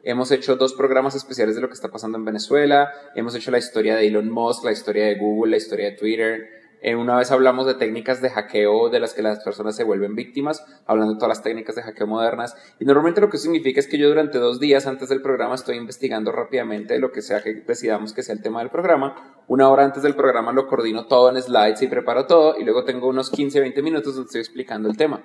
[0.03, 3.59] Hemos hecho dos programas especiales de lo que está pasando en Venezuela, hemos hecho la
[3.59, 7.31] historia de Elon Musk, la historia de Google, la historia de Twitter, eh, una vez
[7.31, 11.19] hablamos de técnicas de hackeo de las que las personas se vuelven víctimas, hablando de
[11.19, 12.57] todas las técnicas de hackeo modernas.
[12.81, 15.77] Y normalmente lo que significa es que yo durante dos días antes del programa estoy
[15.77, 19.45] investigando rápidamente lo que sea que decidamos que sea el tema del programa.
[19.47, 22.59] Una hora antes del programa lo coordino todo en slides y preparo todo.
[22.59, 25.25] Y luego tengo unos 15, 20 minutos donde estoy explicando el tema.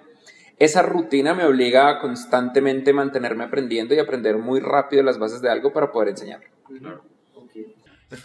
[0.60, 5.50] Esa rutina me obliga a constantemente mantenerme aprendiendo y aprender muy rápido las bases de
[5.50, 6.42] algo para poder enseñar.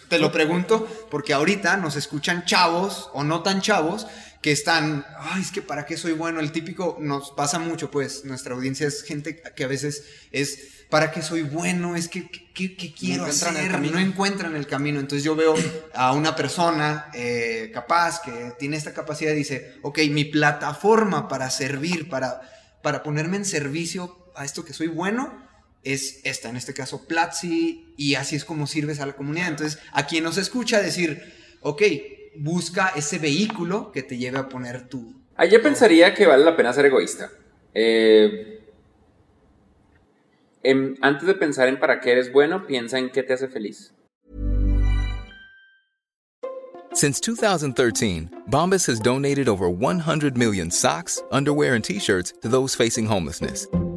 [0.09, 4.07] Te lo pregunto porque ahorita nos escuchan chavos o no tan chavos
[4.41, 8.25] que están, ay, es que para qué soy bueno, el típico nos pasa mucho, pues
[8.25, 12.77] nuestra audiencia es gente que a veces es, para qué soy bueno, es que, ¿qué,
[12.77, 13.81] quiero hacer?
[13.81, 15.01] no encuentran el camino.
[15.01, 15.55] Entonces yo veo
[15.95, 21.49] a una persona eh, capaz que tiene esta capacidad y dice, ok, mi plataforma para
[21.49, 22.41] servir, para,
[22.83, 25.43] para ponerme en servicio a esto que soy bueno,
[25.83, 29.49] es esta, en este caso Platzi, y así es como sirves a la comunidad.
[29.49, 31.23] Entonces, a quien nos escucha decir,
[31.61, 31.83] ok,
[32.37, 35.15] busca ese vehículo que te lleve a poner tu...
[35.37, 37.31] Ahí yo pensaría que vale la pena ser egoísta.
[37.75, 38.61] Eh,
[41.01, 43.93] antes de pensar en para qué eres bueno, piensa en qué te hace feliz.
[46.95, 53.07] Since 2013, Bombas has donated over 100 million socks, underwear, and t-shirts to those facing
[53.07, 53.67] homelessness.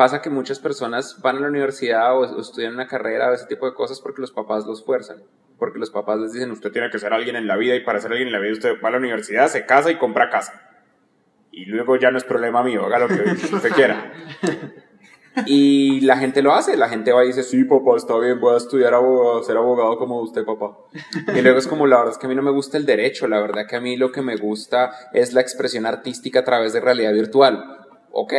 [0.00, 3.66] Pasa que muchas personas van a la universidad o, estudian una carrera o ese tipo
[3.66, 5.18] de cosas porque los papás los fuerzan.
[5.58, 8.00] Porque los papás les dicen, usted tiene que ser alguien en la vida y para
[8.00, 10.58] ser alguien en la vida usted va a la universidad, se casa y compra casa.
[11.52, 13.14] Y luego ya no es problema mío, haga lo que
[13.54, 14.10] usted quiera.
[15.46, 18.54] Y la gente lo hace, la gente va y dice, sí, papá, está bien, voy
[18.54, 20.76] a estudiar abogado, ser abogado como usted, papá.
[21.32, 23.28] Y luego es como, la verdad es que a mí no me gusta el derecho,
[23.28, 26.72] la verdad que a mí lo que me gusta es la expresión artística a través
[26.72, 27.86] de realidad virtual.
[28.10, 28.34] Ok,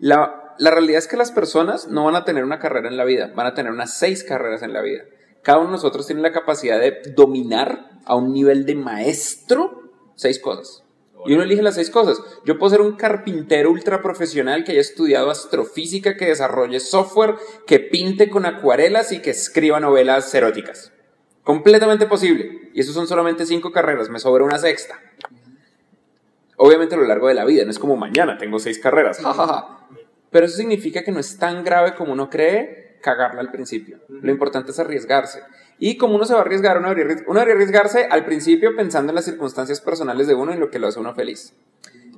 [0.00, 3.04] la, la realidad es que las personas no van a tener una carrera en la
[3.04, 5.04] vida, van a tener unas seis carreras en la vida.
[5.42, 10.38] Cada uno de nosotros tiene la capacidad de dominar a un nivel de maestro seis
[10.38, 10.82] cosas.
[11.24, 12.20] Y uno elige las seis cosas.
[12.44, 17.80] Yo puedo ser un carpintero ultra profesional que haya estudiado astrofísica, que desarrolle software, que
[17.80, 20.92] pinte con acuarelas y que escriba novelas eróticas.
[21.42, 22.70] Completamente posible.
[22.74, 25.00] Y eso son solamente cinco carreras, me sobra una sexta.
[26.56, 29.20] Obviamente a lo largo de la vida, no es como mañana tengo seis carreras.
[30.36, 34.00] Pero eso significa que no es tan grave como uno cree cagarla al principio.
[34.06, 35.40] Lo importante es arriesgarse.
[35.78, 39.24] Y como uno se va a arriesgar, uno debería, arriesgarse al principio pensando en las
[39.24, 41.54] circunstancias personales de uno y lo que lo hace uno feliz.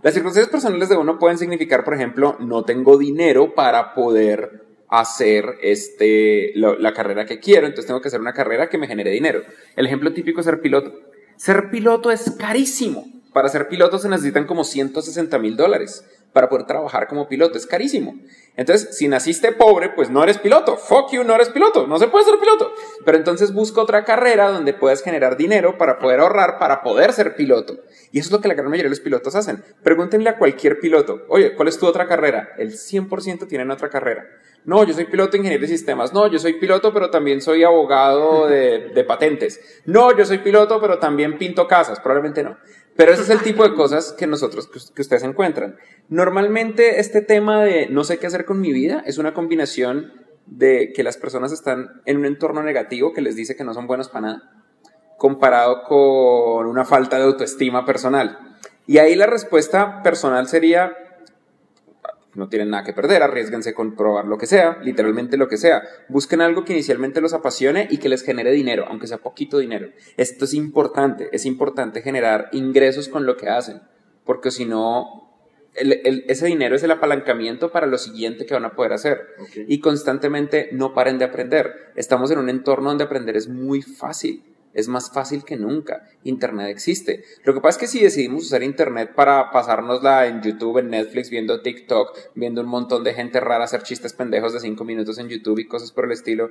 [0.03, 5.55] Las circunstancias personales de uno pueden significar, por ejemplo, no tengo dinero para poder hacer
[5.63, 9.43] este, la carrera que quiero, entonces tengo que hacer una carrera que me genere dinero.
[9.77, 10.93] El ejemplo típico es ser piloto.
[11.37, 13.07] Ser piloto es carísimo.
[13.33, 17.59] Para ser piloto se necesitan como 160 mil dólares para poder trabajar como piloto.
[17.59, 18.15] Es carísimo.
[18.57, 20.77] Entonces, si naciste pobre, pues no eres piloto.
[20.77, 21.87] Fuck you, no eres piloto.
[21.87, 22.73] No se puede ser piloto.
[23.05, 27.37] Pero entonces busca otra carrera donde puedas generar dinero para poder ahorrar, para poder ser
[27.37, 27.79] piloto.
[28.13, 29.63] Y eso es lo que la gran mayoría de los pilotos hacen.
[29.83, 32.51] Pregúntenle a cualquier piloto, oye, ¿cuál es tu otra carrera?
[32.59, 34.27] El 100% tienen otra carrera.
[34.65, 36.13] No, yo soy piloto de ingeniería de sistemas.
[36.13, 39.61] No, yo soy piloto, pero también soy abogado de, de patentes.
[39.87, 42.01] No, yo soy piloto, pero también pinto casas.
[42.01, 42.59] Probablemente no.
[42.99, 45.77] Pero ese es el tipo de cosas que nosotros, que ustedes encuentran.
[46.09, 50.13] Normalmente este tema de no sé qué hacer con mi vida es una combinación
[50.47, 53.87] de que las personas están en un entorno negativo que les dice que no son
[53.87, 54.65] buenos para nada,
[55.17, 58.57] comparado con una falta de autoestima personal.
[58.89, 60.93] Y ahí la respuesta personal sería,
[62.35, 65.83] no tienen nada que perder, arriesguense con probar lo que sea, literalmente lo que sea.
[66.09, 69.89] Busquen algo que inicialmente los apasione y que les genere dinero, aunque sea poquito dinero.
[70.17, 73.81] Esto es importante, es importante generar ingresos con lo que hacen,
[74.25, 75.31] porque si no,
[75.75, 79.21] ese dinero es el apalancamiento para lo siguiente que van a poder hacer.
[79.67, 81.93] Y constantemente no paren de aprender.
[81.97, 84.43] Estamos en un entorno donde aprender es muy fácil
[84.75, 86.09] es más fácil que nunca.
[86.25, 87.25] Internet existe.
[87.45, 91.31] Lo que pasa es que si decidimos usar Internet para pasárnosla en YouTube, en Netflix,
[91.31, 95.29] viendo TikTok, viendo un montón de gente rara hacer chistes pendejos de 5 minutos en
[95.29, 96.51] YouTube y cosas por el estilo,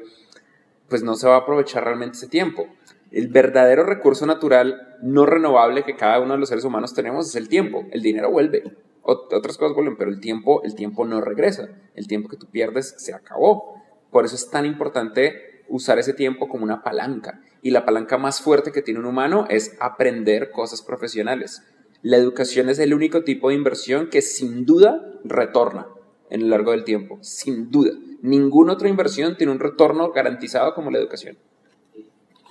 [0.89, 2.67] pues no se va a aprovechar realmente ese tiempo.
[3.11, 7.35] El verdadero recurso natural no renovable que cada uno de los seres humanos tenemos es
[7.35, 7.85] el tiempo.
[7.91, 8.63] El dinero vuelve.
[9.01, 11.69] otras cosas vuelven, pero el tiempo, el tiempo no regresa.
[11.95, 13.81] El tiempo que tú pierdes se acabó.
[14.11, 17.41] Por eso es tan importante usar ese tiempo como una palanca.
[17.67, 21.63] Y la palanca más fuerte que tiene un humano es aprender cosas profesionales.
[22.01, 25.85] La educación es el único tipo de inversión que sin duda retorna
[26.29, 27.19] en el largo del tiempo.
[27.21, 27.91] Sin duda.
[28.21, 31.37] Ninguna otra inversión tiene un retorno garantizado como la educación.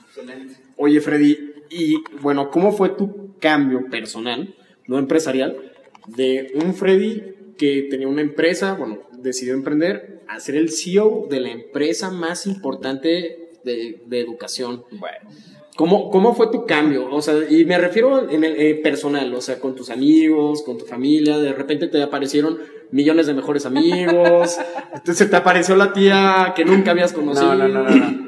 [0.06, 0.56] Excelente.
[0.76, 1.38] Oye, Freddy,
[1.70, 4.54] y bueno, ¿cómo fue tu cambio personal,
[4.86, 5.72] no empresarial,
[6.08, 11.40] de un Freddy que tenía una empresa, bueno, decidió emprender, a ser el CEO de
[11.40, 14.84] la empresa más importante de, educación?
[14.92, 15.30] Bueno.
[15.76, 17.06] ¿Cómo, ¿Cómo, fue tu cambio?
[17.10, 20.78] O sea, y me refiero en el eh, personal, o sea, con tus amigos, con
[20.78, 22.58] tu familia, de repente te aparecieron
[22.92, 24.58] millones de mejores amigos,
[24.94, 27.54] entonces te apareció la tía que nunca habías conocido.
[27.54, 28.26] No, no, no, no.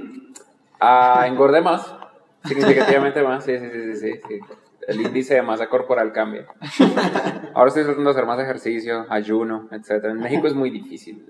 [0.78, 1.94] Ah, engordé más,
[2.44, 4.40] significativamente más, sí, sí, sí, sí, sí.
[4.86, 6.46] El índice de masa corporal cambia.
[7.54, 10.04] Ahora estoy tratando de hacer más ejercicio, ayuno, etc.
[10.04, 11.26] En México es muy difícil.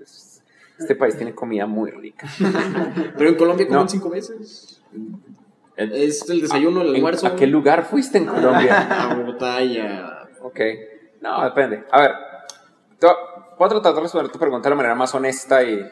[0.79, 2.27] Este país tiene comida muy rica.
[3.17, 4.81] Pero en Colombia comen cinco veces.
[5.75, 7.27] Es el desayuno, el almuerzo.
[7.27, 8.87] ¿A qué lugar fuiste en Colombia?
[9.11, 10.29] a Bogotá y a...
[10.41, 10.59] Ok.
[11.21, 11.83] No, depende.
[11.91, 12.11] A ver,
[13.57, 15.85] voy a tratar de responder tu pregunta de la manera más honesta y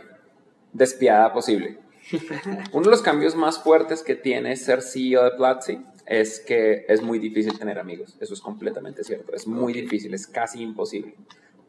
[0.74, 1.80] despiadada posible.
[2.72, 7.02] Uno de los cambios más fuertes que tiene ser CEO de Platzi es que es
[7.02, 8.16] muy difícil tener amigos.
[8.22, 9.34] Eso es completamente cierto.
[9.34, 11.16] Es muy difícil, es casi imposible.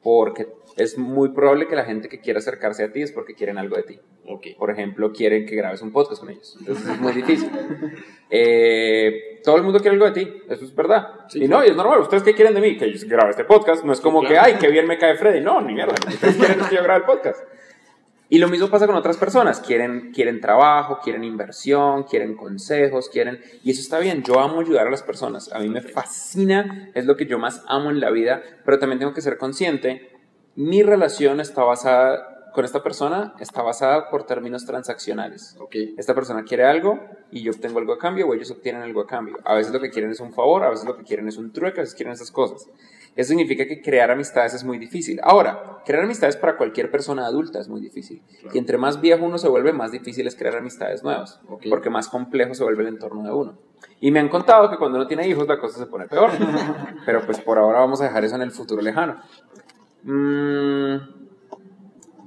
[0.02, 3.58] Porque es muy probable que la gente que quiera acercarse a ti es porque quieren
[3.58, 4.00] algo de ti.
[4.30, 4.54] Okay.
[4.54, 6.56] Por ejemplo, quieren que grabes un podcast con ellos.
[6.60, 7.50] Entonces es muy difícil.
[8.30, 11.08] Eh, todo el mundo quiere algo de ti, eso es verdad.
[11.32, 12.00] y no, y es normal.
[12.00, 12.76] ¿Ustedes qué quieren de mí?
[12.76, 13.84] Que yo grabe este podcast.
[13.84, 15.40] No es como que, ay, qué bien me cae Freddy.
[15.40, 15.94] No, ni mierda.
[16.06, 17.42] Ustedes quieren que yo grabe el podcast.
[18.30, 23.40] Y lo mismo pasa con otras personas, quieren, quieren trabajo, quieren inversión, quieren consejos, quieren...
[23.64, 27.06] Y eso está bien, yo amo ayudar a las personas, a mí me fascina, es
[27.06, 30.10] lo que yo más amo en la vida, pero también tengo que ser consciente,
[30.56, 35.56] mi relación está basada con esta persona está basada por términos transaccionales.
[35.60, 35.94] Okay.
[35.96, 36.98] Esta persona quiere algo
[37.30, 39.36] y yo obtengo algo a cambio o ellos obtienen algo a cambio.
[39.44, 41.52] A veces lo que quieren es un favor, a veces lo que quieren es un
[41.52, 42.68] trueque, a veces quieren esas cosas.
[43.18, 45.18] Eso significa que crear amistades es muy difícil.
[45.24, 48.22] Ahora, crear amistades para cualquier persona adulta es muy difícil.
[48.54, 52.08] Y entre más viejo uno se vuelve, más difícil es crear amistades nuevas, porque más
[52.08, 53.58] complejo se vuelve el entorno de uno.
[53.98, 56.30] Y me han contado que cuando uno tiene hijos la cosa se pone peor.
[57.06, 59.20] Pero pues por ahora vamos a dejar eso en el futuro lejano.
[60.04, 60.98] Mm,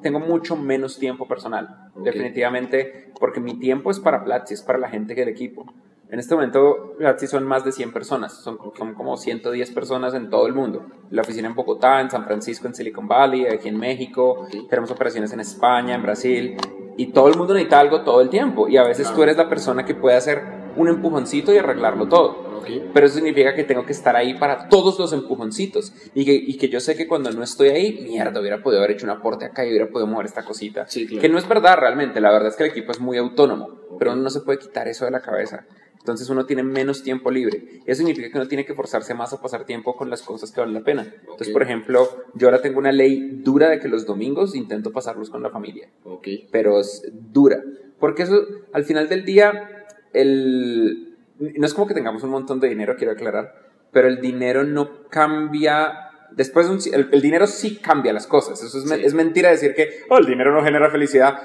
[0.01, 4.89] tengo mucho menos tiempo personal, definitivamente, porque mi tiempo es para Platzi, es para la
[4.89, 5.73] gente del equipo.
[6.11, 10.29] En este momento, Platzi son más de 100 personas, son, son, como 110 personas en
[10.29, 10.85] todo el mundo.
[11.09, 15.31] La oficina en Bogotá, en San Francisco, en Silicon Valley, aquí en México, tenemos operaciones
[15.31, 16.57] en España, en Brasil,
[16.97, 18.67] y todo el mundo necesita algo todo el tiempo.
[18.67, 20.43] Y a veces tú eres la persona que puede hacer
[20.75, 22.51] un empujoncito y arreglarlo todo.
[22.93, 25.93] Pero eso significa que tengo que estar ahí para todos los empujoncitos.
[26.13, 28.91] Y que, y que yo sé que cuando no estoy ahí, mierda, hubiera podido haber
[28.91, 30.85] hecho un aporte acá y hubiera podido mover esta cosita.
[31.19, 32.19] Que no es verdad realmente.
[32.19, 33.69] La verdad es que el equipo es muy autónomo.
[33.97, 35.65] Pero uno no se puede quitar eso de la cabeza.
[36.01, 37.81] Entonces uno tiene menos tiempo libre.
[37.85, 40.59] Eso significa que uno tiene que forzarse más a pasar tiempo con las cosas que
[40.59, 41.13] valen la pena.
[41.21, 45.29] Entonces, por ejemplo, yo ahora tengo una ley dura de que los domingos intento pasarlos
[45.29, 45.89] con la familia.
[46.03, 46.47] Okay.
[46.51, 47.63] Pero es dura.
[47.99, 51.15] Porque eso, al final del día, el...
[51.39, 55.07] no es como que tengamos un montón de dinero, quiero aclarar, pero el dinero no
[55.07, 58.63] cambia después el, dinero sí cambia las cosas.
[58.63, 61.43] Eso es, es mentira decir que oh, el dinero no genera felicidad.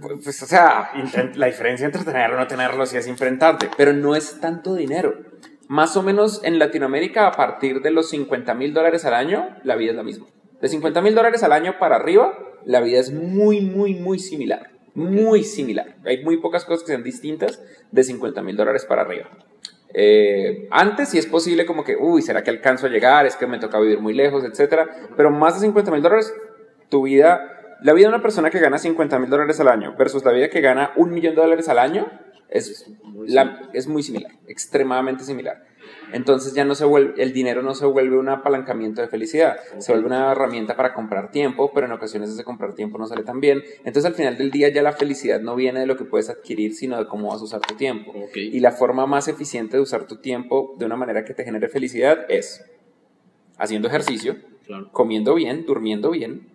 [0.00, 0.90] Pues, o sea,
[1.34, 5.14] la diferencia entre tenerlo o no tenerlo sí es imprentante, pero no es tanto dinero.
[5.68, 9.76] Más o menos en Latinoamérica, a partir de los 50 mil dólares al año, la
[9.76, 10.26] vida es la misma.
[10.60, 14.70] De 50 mil dólares al año para arriba, la vida es muy, muy, muy similar.
[14.94, 15.96] Muy similar.
[16.04, 19.28] Hay muy pocas cosas que sean distintas de 50 mil dólares para arriba.
[19.92, 23.26] Eh, antes sí es posible como que, uy, ¿será que alcanzo a llegar?
[23.26, 24.88] Es que me toca vivir muy lejos, etcétera.
[25.16, 26.32] Pero más de 50 mil dólares,
[26.88, 27.53] tu vida
[27.84, 30.48] la vida de una persona que gana 50 mil dólares al año versus la vida
[30.48, 32.10] que gana un millón de dólares al año
[32.48, 32.90] es,
[33.74, 35.66] es muy similar, extremadamente similar.
[36.10, 39.92] Entonces ya no se vuelve, el dinero no se vuelve un apalancamiento de felicidad, se
[39.92, 43.38] vuelve una herramienta para comprar tiempo, pero en ocasiones ese comprar tiempo no sale tan
[43.38, 43.62] bien.
[43.80, 46.72] Entonces al final del día ya la felicidad no viene de lo que puedes adquirir,
[46.72, 48.14] sino de cómo vas a usar tu tiempo.
[48.34, 51.68] Y la forma más eficiente de usar tu tiempo de una manera que te genere
[51.68, 52.64] felicidad es
[53.58, 54.36] haciendo ejercicio,
[54.90, 56.53] comiendo bien, durmiendo bien,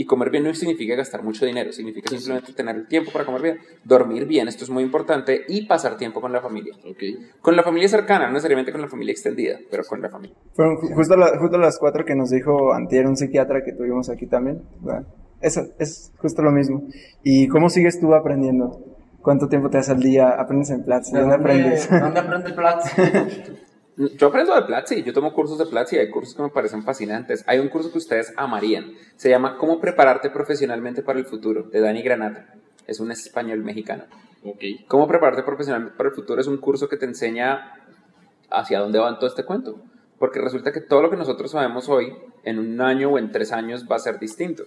[0.00, 3.42] y comer bien no significa gastar mucho dinero, significa simplemente tener el tiempo para comer
[3.42, 6.72] bien, dormir bien, esto es muy importante, y pasar tiempo con la familia.
[7.42, 10.36] Con la familia cercana, no necesariamente con la familia extendida, pero con la familia.
[10.54, 14.62] Fueron justo, justo las cuatro que nos dijo Antier, un psiquiatra que tuvimos aquí también.
[15.40, 16.84] eso es justo lo mismo.
[17.24, 18.80] ¿Y cómo sigues tú aprendiendo?
[19.20, 20.28] ¿Cuánto tiempo te das al día?
[20.28, 21.10] ¿Aprendes en Platz?
[21.10, 21.90] ¿Dónde, aprendes?
[21.90, 22.92] ¿Dónde aprendes Platz?
[23.98, 26.84] Yo aprendo de Platzi, yo tomo cursos de Platzi y hay cursos que me parecen
[26.84, 27.42] fascinantes.
[27.48, 31.80] Hay un curso que ustedes amarían, se llama Cómo prepararte profesionalmente para el futuro, de
[31.80, 32.54] Dani Granata.
[32.86, 34.04] Es un español mexicano.
[34.44, 34.62] Ok.
[34.86, 37.72] Cómo prepararte profesionalmente para el futuro es un curso que te enseña
[38.50, 39.80] hacia dónde va todo este cuento.
[40.20, 43.50] Porque resulta que todo lo que nosotros sabemos hoy, en un año o en tres
[43.50, 44.62] años, va a ser distinto.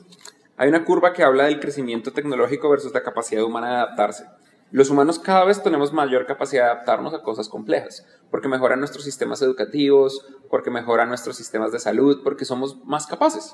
[0.57, 4.25] Hay una curva que habla del crecimiento tecnológico versus la capacidad humana de adaptarse.
[4.71, 9.03] Los humanos cada vez tenemos mayor capacidad de adaptarnos a cosas complejas, porque mejoran nuestros
[9.03, 13.53] sistemas educativos, porque mejoran nuestros sistemas de salud, porque somos más capaces.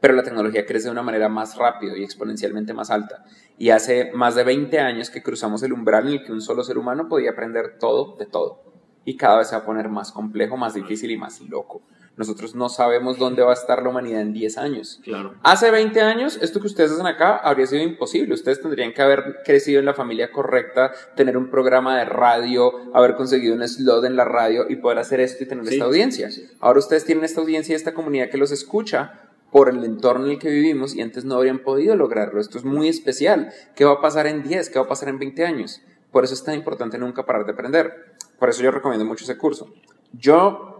[0.00, 3.24] Pero la tecnología crece de una manera más rápida y exponencialmente más alta.
[3.56, 6.62] Y hace más de 20 años que cruzamos el umbral en el que un solo
[6.62, 8.64] ser humano podía aprender todo de todo.
[9.06, 11.80] Y cada vez se va a poner más complejo, más difícil y más loco.
[12.16, 15.00] Nosotros no sabemos dónde va a estar la humanidad en 10 años.
[15.04, 15.34] Claro.
[15.42, 18.32] Hace 20 años, esto que ustedes hacen acá habría sido imposible.
[18.32, 23.16] Ustedes tendrían que haber crecido en la familia correcta, tener un programa de radio, haber
[23.16, 26.30] conseguido un slot en la radio y poder hacer esto y tener Sí, esta audiencia.
[26.60, 29.20] Ahora ustedes tienen esta audiencia y esta comunidad que los escucha
[29.52, 32.40] por el entorno en el que vivimos y antes no habrían podido lograrlo.
[32.40, 33.52] Esto es muy especial.
[33.74, 34.70] ¿Qué va a pasar en 10?
[34.70, 35.82] ¿Qué va a pasar en 20 años?
[36.10, 38.14] Por eso es tan importante nunca parar de aprender.
[38.38, 39.72] Por eso yo recomiendo mucho ese curso.
[40.12, 40.75] Yo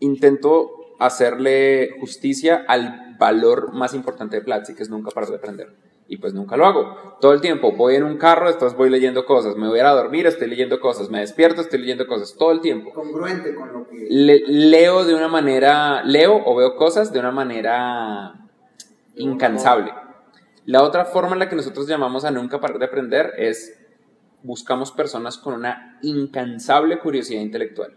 [0.00, 5.74] intento hacerle justicia al valor más importante de Platzi, que es nunca parar de aprender.
[6.08, 7.16] Y pues nunca lo hago.
[7.20, 9.56] Todo el tiempo voy en un carro, después voy leyendo cosas.
[9.56, 11.10] Me voy a ir a dormir, estoy leyendo cosas.
[11.10, 12.36] Me despierto, estoy leyendo cosas.
[12.38, 12.92] Todo el tiempo.
[12.92, 14.06] Congruente con lo que...
[14.08, 18.34] Le- leo de una manera, leo o veo cosas de una manera
[19.16, 19.92] incansable.
[20.64, 23.76] La otra forma en la que nosotros llamamos a nunca parar de aprender es
[24.42, 27.96] buscamos personas con una incansable curiosidad intelectual,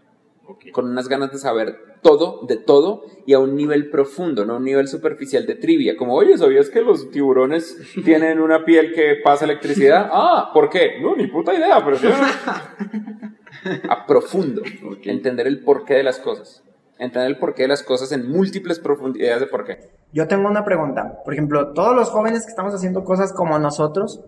[0.72, 4.56] con unas ganas de saber todo, de todo, y a un nivel profundo, no a
[4.56, 9.16] un nivel superficial de trivia, como, oye, ¿sabías que los tiburones tienen una piel que
[9.22, 10.10] pasa electricidad?
[10.22, 11.00] Ah, ¿por qué?
[11.00, 11.96] No, ni puta idea, pero...
[11.96, 12.06] sí.
[13.88, 14.62] a profundo,
[15.04, 16.62] entender el porqué de las cosas,
[16.98, 19.78] entender el porqué de las cosas en múltiples profundidades de porqué.
[20.12, 21.20] Yo tengo una pregunta.
[21.24, 24.24] Por ejemplo, todos los jóvenes que estamos haciendo cosas como nosotros,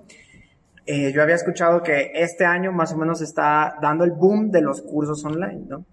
[0.86, 4.62] eh, yo había escuchado que este año más o menos está dando el boom de
[4.62, 5.84] los cursos online, ¿no?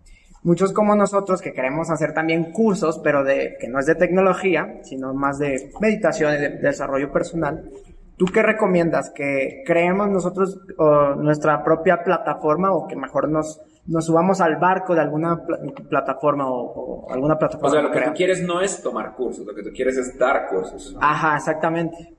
[0.44, 4.80] Muchos como nosotros que queremos hacer también cursos, pero de que no es de tecnología,
[4.84, 7.70] sino más de meditación y de, de desarrollo personal.
[8.18, 9.12] ¿Tú qué recomiendas?
[9.12, 14.94] ¿Que creemos nosotros o, nuestra propia plataforma o que mejor nos, nos subamos al barco
[14.94, 15.60] de alguna pla-
[15.90, 17.68] plataforma o, o alguna plataforma?
[17.70, 18.18] O sea, lo que tú creamos?
[18.18, 20.98] quieres no es tomar cursos, lo que tú quieres es dar cursos.
[21.02, 22.16] Ajá, exactamente.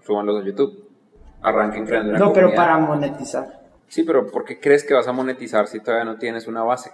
[0.00, 0.88] Súbanlos a YouTube.
[1.42, 3.57] Arranquen creando una No, pero para monetizar.
[3.88, 6.90] Sí, pero ¿por qué crees que vas a monetizar si todavía no tienes una base?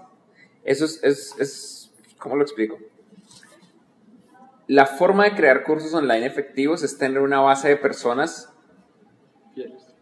[0.65, 2.79] Eso es, es, es ¿cómo lo explico?
[4.67, 8.49] La forma de crear cursos online efectivos es tener una base de personas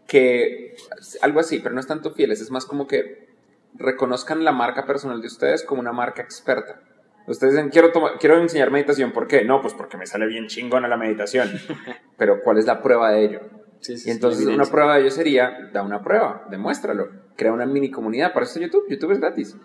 [0.07, 0.75] que,
[1.21, 3.27] algo así, pero no es tanto fieles, es más como que
[3.75, 6.79] reconozcan la marca personal de ustedes como una marca experta.
[7.25, 9.43] Ustedes dicen, quiero, tomar- quiero enseñar meditación, ¿por qué?
[9.43, 11.49] No, pues porque me sale bien chingona la meditación.
[12.17, 13.39] Pero ¿cuál es la prueba de ello?
[13.87, 18.33] Y entonces una prueba de ello sería, da una prueba, demuéstralo, crea una mini comunidad,
[18.33, 19.57] para eso está YouTube, YouTube es gratis.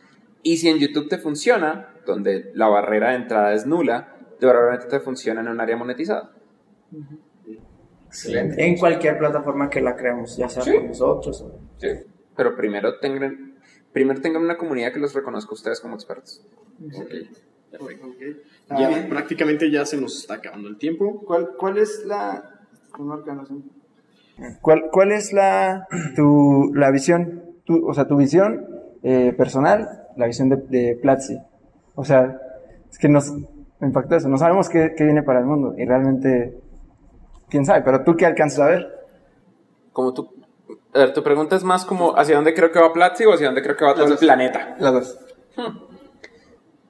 [0.42, 5.00] Y si en YouTube te funciona, donde la barrera de entrada es nula, probablemente te
[5.00, 6.32] funciona en un área monetizada.
[8.06, 8.64] Excelente.
[8.66, 10.72] En cualquier plataforma que la creemos, ya sea Sí.
[10.72, 11.44] por nosotros.
[11.76, 11.88] Sí.
[12.36, 13.56] Pero primero tengan,
[13.92, 16.42] primero tengan una comunidad que los reconozca a ustedes como expertos.
[18.70, 21.22] Ya, prácticamente ya se nos está acabando el tiempo.
[21.26, 22.54] ¿Cuál, cuál es la...
[24.60, 25.86] ¿Cuál, cuál es la,
[26.16, 28.66] tu, la visión, tu, o sea, tu visión
[29.02, 31.38] eh, personal, la visión de, de Platzi?
[31.94, 32.38] O sea,
[32.90, 33.32] es que nos
[33.80, 36.58] me impactó eso, no sabemos qué, qué viene para el mundo y realmente,
[37.48, 38.94] quién sabe, pero tú qué alcanzas a ver.
[39.92, 40.30] Como tú,
[40.94, 43.46] a ver, tu pregunta es más como hacia dónde creo que va Platzi o hacia
[43.46, 44.76] dónde creo que va todo el planeta.
[44.78, 45.18] Las dos.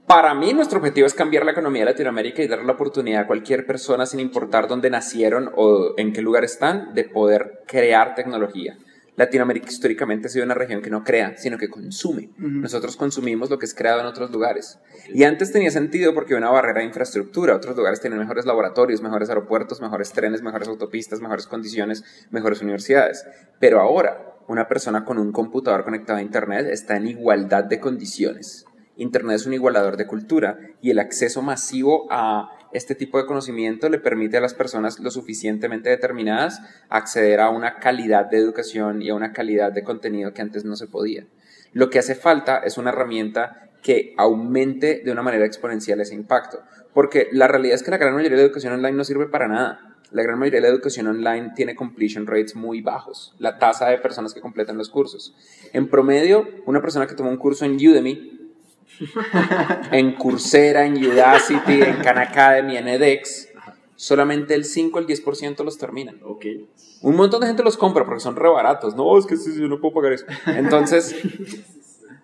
[0.09, 3.27] Para mí, nuestro objetivo es cambiar la economía de Latinoamérica y darle la oportunidad a
[3.27, 8.79] cualquier persona, sin importar dónde nacieron o en qué lugar están, de poder crear tecnología.
[9.17, 12.31] Latinoamérica históricamente ha sido una región que no crea, sino que consume.
[12.39, 14.79] Nosotros consumimos lo que es creado en otros lugares.
[15.13, 17.55] Y antes tenía sentido porque había una barrera de infraestructura.
[17.57, 23.27] Otros lugares tienen mejores laboratorios, mejores aeropuertos, mejores trenes, mejores autopistas, mejores condiciones, mejores universidades.
[23.61, 28.68] Pero ahora, una persona con un computador conectado a Internet está en igualdad de condiciones.
[28.99, 33.89] Internet es un igualador de cultura y el acceso masivo a este tipo de conocimiento
[33.89, 39.09] le permite a las personas lo suficientemente determinadas acceder a una calidad de educación y
[39.09, 41.27] a una calidad de contenido que antes no se podía.
[41.73, 46.61] Lo que hace falta es una herramienta que aumente de una manera exponencial ese impacto,
[46.93, 49.47] porque la realidad es que la gran mayoría de la educación online no sirve para
[49.47, 49.97] nada.
[50.11, 53.99] La gran mayoría de la educación online tiene completion rates muy bajos, la tasa de
[53.99, 55.37] personas que completan los cursos.
[55.73, 58.38] En promedio, una persona que toma un curso en Udemy,
[59.93, 63.49] en Coursera, en Udacity, en Khan Academy, en edX,
[63.97, 66.21] solamente el 5 al 10% los terminan.
[66.25, 66.47] Ok.
[67.03, 68.95] Un montón de gente los compra porque son re baratos.
[68.95, 70.27] No, es que sí, sí, yo no puedo pagar eso.
[70.47, 71.15] Entonces,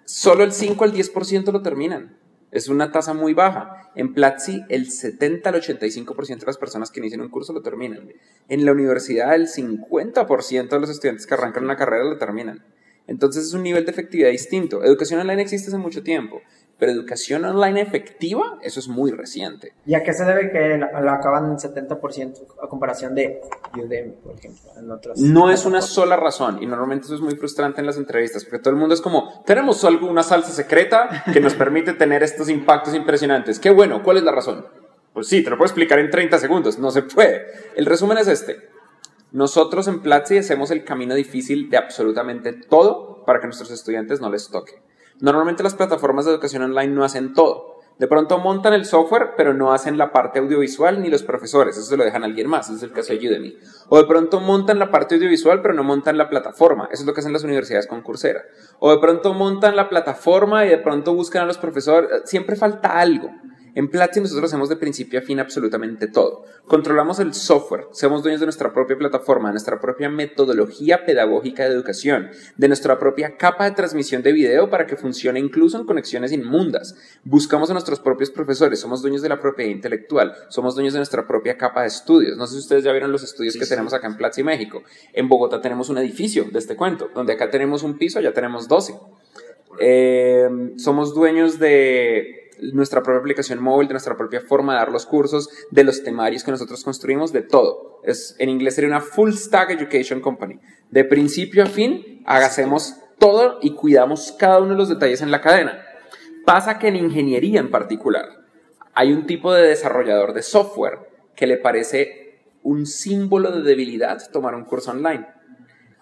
[0.04, 2.16] solo el 5 al 10% lo terminan.
[2.50, 3.90] Es una tasa muy baja.
[3.96, 8.12] En Platzi, el 70 al 85% de las personas que inician un curso lo terminan.
[8.48, 12.64] En la universidad, el 50% de los estudiantes que arrancan una carrera lo terminan.
[13.08, 14.84] Entonces, es un nivel de efectividad distinto.
[14.84, 16.42] Educación online existe hace mucho tiempo.
[16.78, 19.72] Pero educación online efectiva, eso es muy reciente.
[19.86, 23.40] ¿Y a qué se debe que la, la acaban en 70% a comparación de
[23.76, 25.18] Udemy, por ejemplo, en otras?
[25.18, 28.58] No es una sola razón y normalmente eso es muy frustrante en las entrevistas porque
[28.58, 32.48] todo el mundo es como, tenemos algo, una salsa secreta que nos permite tener estos
[32.48, 33.58] impactos impresionantes.
[33.58, 34.66] Qué bueno, ¿cuál es la razón?
[35.12, 37.46] Pues sí, te lo puedo explicar en 30 segundos, no se puede.
[37.76, 38.68] El resumen es este.
[39.30, 44.30] Nosotros en Platzi hacemos el camino difícil de absolutamente todo para que nuestros estudiantes no
[44.30, 44.82] les toque.
[45.24, 47.80] Normalmente las plataformas de educación online no hacen todo.
[47.98, 51.78] De pronto montan el software, pero no hacen la parte audiovisual ni los profesores.
[51.78, 52.66] Eso se lo dejan a alguien más.
[52.66, 53.56] Ese es el caso de Udemy.
[53.88, 56.90] O de pronto montan la parte audiovisual, pero no montan la plataforma.
[56.92, 58.42] Eso es lo que hacen las universidades con Coursera.
[58.80, 62.10] O de pronto montan la plataforma y de pronto buscan a los profesores.
[62.26, 63.30] Siempre falta algo.
[63.76, 66.44] En Platzi nosotros hacemos de principio a fin absolutamente todo.
[66.66, 71.74] Controlamos el software, somos dueños de nuestra propia plataforma, de nuestra propia metodología pedagógica de
[71.74, 76.30] educación, de nuestra propia capa de transmisión de video para que funcione incluso en conexiones
[76.30, 76.96] inmundas.
[77.24, 81.26] Buscamos a nuestros propios profesores, somos dueños de la propiedad intelectual, somos dueños de nuestra
[81.26, 82.36] propia capa de estudios.
[82.36, 84.84] No sé si ustedes ya vieron los estudios que tenemos acá en Platzi, México.
[85.12, 88.68] En Bogotá tenemos un edificio de este cuento, donde acá tenemos un piso, allá tenemos
[88.68, 88.94] 12.
[89.80, 95.07] Eh, somos dueños de nuestra propia aplicación móvil, de nuestra propia forma de dar los
[95.07, 98.00] cursos, de los temarios que nosotros construimos, de todo.
[98.05, 100.61] Es, en inglés sería una full stack education company.
[100.90, 105.40] De principio a fin, hacemos todo y cuidamos cada uno de los detalles en la
[105.40, 105.84] cadena.
[106.44, 108.28] Pasa que en ingeniería en particular,
[108.94, 110.98] hay un tipo de desarrollador de software
[111.34, 115.26] que le parece un símbolo de debilidad tomar un curso online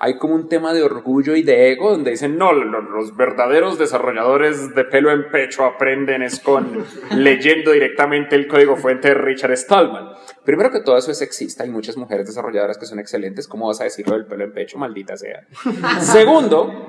[0.04, 4.74] hay como un tema de orgullo y de ego donde dicen, no, los verdaderos desarrolladores
[4.74, 6.84] de pelo en pecho aprenden es con
[7.16, 10.08] leyendo directamente el código fuente de Richard Stallman.
[10.44, 13.80] Primero que todo eso es sexista, hay muchas mujeres desarrolladoras que son excelentes, ¿cómo vas
[13.80, 14.76] a decirlo del pelo en pecho?
[14.76, 15.46] Maldita sea.
[16.00, 16.88] segundo,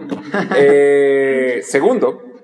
[0.55, 2.41] eh, segundo,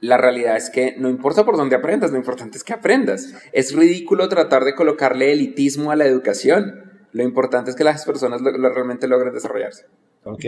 [0.00, 3.34] la realidad es que no importa por dónde aprendas, lo importante es que aprendas.
[3.52, 6.93] Es ridículo tratar de colocarle elitismo a la educación.
[7.14, 9.86] Lo importante es que las personas lo, lo realmente logren desarrollarse.
[10.24, 10.40] Ok,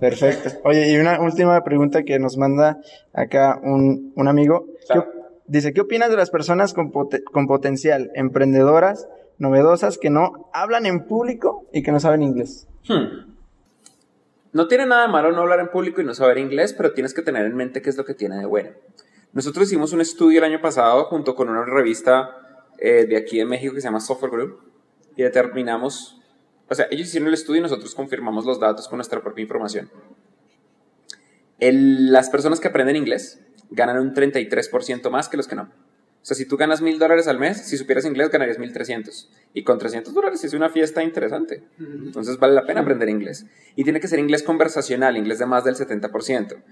[0.00, 0.50] perfecto.
[0.64, 2.80] Oye, y una última pregunta que nos manda
[3.12, 4.66] acá un, un amigo.
[4.92, 5.00] ¿Qué,
[5.46, 9.06] dice, ¿qué opinas de las personas con, pot con potencial, emprendedoras,
[9.38, 12.66] novedosas, que no hablan en público y que no saben inglés?
[12.88, 13.30] Hmm.
[14.52, 17.14] No tiene nada de malo no hablar en público y no saber inglés, pero tienes
[17.14, 18.70] que tener en mente qué es lo que tiene de bueno.
[19.34, 22.30] Nosotros hicimos un estudio el año pasado junto con una revista
[22.78, 24.71] eh, de aquí de México que se llama Software Group
[25.16, 26.20] y determinamos,
[26.68, 29.90] o sea, ellos hicieron el estudio y nosotros confirmamos los datos con nuestra propia información.
[31.58, 33.40] El, las personas que aprenden inglés
[33.70, 35.62] ganan un 33% más que los que no.
[35.62, 39.28] O sea, si tú ganas mil dólares al mes, si supieras inglés ganarías 1300.
[39.54, 41.64] Y con 300 dólares es una fiesta interesante.
[41.80, 43.46] Entonces vale la pena aprender inglés.
[43.74, 46.62] Y tiene que ser inglés conversacional, inglés de más del 70%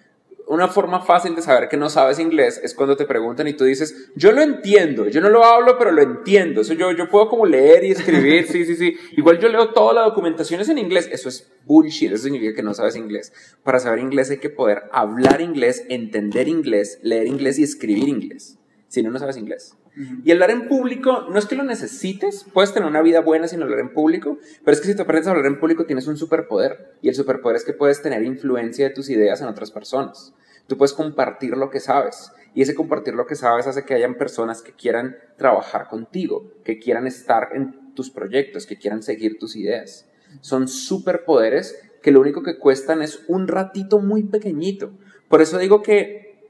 [0.51, 3.65] una forma fácil de saber que no sabes inglés es cuando te preguntan y tú
[3.65, 6.63] dices, yo lo entiendo, yo no lo hablo, pero lo entiendo.
[6.63, 8.97] Eso yo, yo puedo como leer y escribir, sí, sí, sí.
[9.13, 11.09] Igual yo leo toda la documentación es en inglés.
[11.13, 13.33] Eso es bullshit, eso significa que no sabes inglés.
[13.63, 18.59] Para saber inglés hay que poder hablar inglés, entender inglés, leer inglés y escribir inglés.
[18.89, 19.77] Si no, no sabes inglés.
[19.97, 23.63] Y hablar en público, no es que lo necesites, puedes tener una vida buena sin
[23.63, 26.17] hablar en público, pero es que si te aprendes a hablar en público tienes un
[26.17, 26.95] superpoder.
[27.03, 30.35] Y el superpoder es que puedes tener influencia de tus ideas en otras personas.
[30.67, 32.33] Tú puedes compartir lo que sabes.
[32.55, 36.79] Y ese compartir lo que sabes hace que hayan personas que quieran trabajar contigo, que
[36.79, 40.09] quieran estar en tus proyectos, que quieran seguir tus ideas.
[40.41, 44.93] Son superpoderes que lo único que cuestan es un ratito muy pequeñito.
[45.29, 46.49] Por eso digo que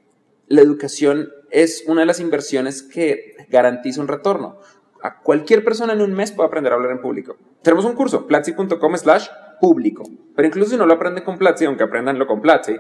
[0.49, 4.59] la educación es una de las inversiones que garantiza un retorno.
[5.03, 7.36] A cualquier persona en un mes puede aprender a hablar en público.
[7.62, 9.28] Tenemos un curso, platzi.com slash
[9.61, 10.05] público.
[10.34, 12.76] Pero incluso si no lo aprenden con Platzi, aunque aprendanlo con Platzi,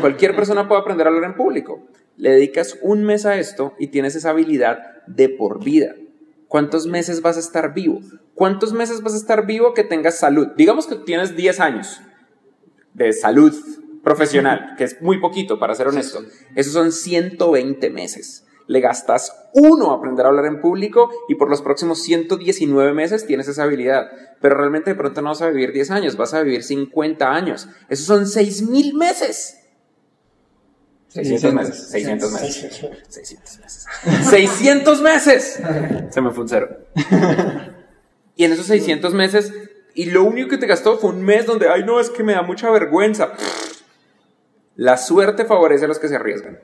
[0.00, 1.86] cualquier persona puede aprender a hablar en público.
[2.16, 5.94] Le dedicas un mes a esto y tienes esa habilidad de por vida.
[6.48, 8.00] ¿Cuántos meses vas a estar vivo?
[8.34, 10.48] ¿Cuántos meses vas a estar vivo que tengas salud?
[10.56, 12.00] Digamos que tienes 10 años
[12.92, 13.54] de salud
[14.04, 16.22] profesional, que es muy poquito, para ser honesto.
[16.54, 18.44] Esos son 120 meses.
[18.66, 23.26] le gastas uno a aprender a hablar en público y por los próximos 119 meses
[23.26, 24.10] tienes esa habilidad.
[24.40, 27.68] Pero realmente de pronto no vas a vivir 10 años, vas a vivir 50 años.
[27.88, 29.58] Esos son 6.000 meses.
[31.08, 31.90] 600 meses.
[31.90, 32.54] 600 meses.
[33.08, 33.86] 600 meses.
[34.28, 35.62] 600 meses.
[36.10, 36.68] Se me fue un cero.
[38.36, 39.52] Y en esos 600 meses,
[39.94, 42.32] y lo único que te gastó fue un mes donde, ay, no, es que me
[42.32, 43.32] da mucha vergüenza.
[44.76, 46.58] La suerte favorece a los que se arriesgan.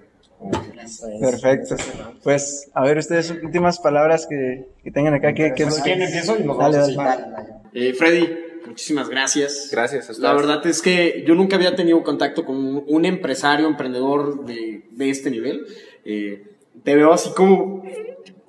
[1.21, 1.77] Perfecto.
[2.23, 5.35] Pues, a ver, ustedes, últimas palabras que, que tengan acá.
[5.35, 6.37] ¿Qué, qué Pues, ¿Quién empiezo?
[6.39, 7.25] Y nos Dale, vamos dale.
[7.75, 8.29] Eh, Freddy,
[8.67, 9.69] muchísimas gracias.
[9.71, 10.09] Gracias.
[10.09, 10.23] a ustedes.
[10.23, 14.85] La verdad es que yo nunca había tenido contacto con un, un empresario, emprendedor de,
[14.91, 15.67] de este nivel.
[16.05, 16.43] Eh,
[16.83, 17.85] te veo así como,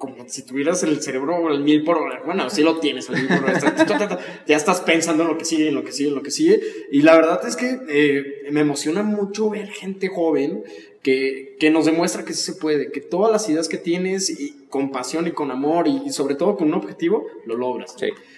[0.01, 2.23] como si tuvieras el cerebro al mil por hora.
[2.25, 4.19] Bueno, sí lo tienes al mil por hora.
[4.47, 6.59] Ya estás pensando en lo que sigue, en lo que sigue, en lo que sigue.
[6.91, 10.63] Y la verdad es que eh, me emociona mucho ver gente joven
[11.03, 14.65] que, que nos demuestra que sí se puede, que todas las ideas que tienes y
[14.69, 17.95] con pasión y con amor y, y sobre todo con un objetivo, lo logras.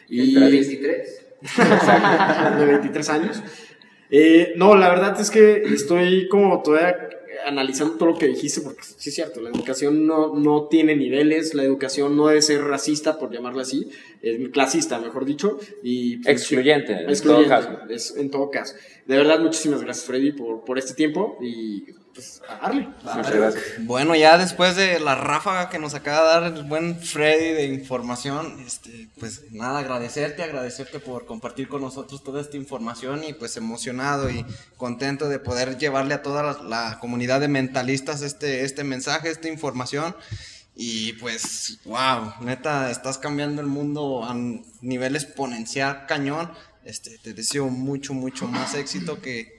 [0.10, 1.26] Y, Entre 23.
[1.44, 3.42] Exacto, de 23 años.
[4.12, 7.10] Eh, no, la verdad es que estoy como todavía
[7.46, 11.54] analizando todo lo que dijiste, porque sí es cierto, la educación no, no tiene niveles,
[11.54, 13.90] la educación no debe ser racista, por llamarla así,
[14.22, 17.80] eh, clasista, mejor dicho, y pues, Excluyente, en excluyente, todo caso.
[17.90, 18.76] es- en todo caso.
[19.06, 22.90] De verdad, muchísimas gracias, Freddy, por, por este tiempo y pues a darle.
[23.04, 23.64] Muchas gracias.
[23.80, 27.66] Bueno, ya después de la ráfaga que nos acaba de dar el buen Freddy de
[27.66, 33.58] información, este, pues nada, agradecerte, agradecerte por compartir con nosotros toda esta información y pues
[33.58, 34.46] emocionado y
[34.78, 39.48] contento de poder llevarle a toda la, la comunidad de mentalistas este, este mensaje, esta
[39.48, 40.16] información.
[40.76, 44.36] Y pues, wow, neta, estás cambiando el mundo a
[44.82, 46.52] nivel exponencial cañón.
[46.84, 49.53] Este, te deseo mucho, mucho más éxito que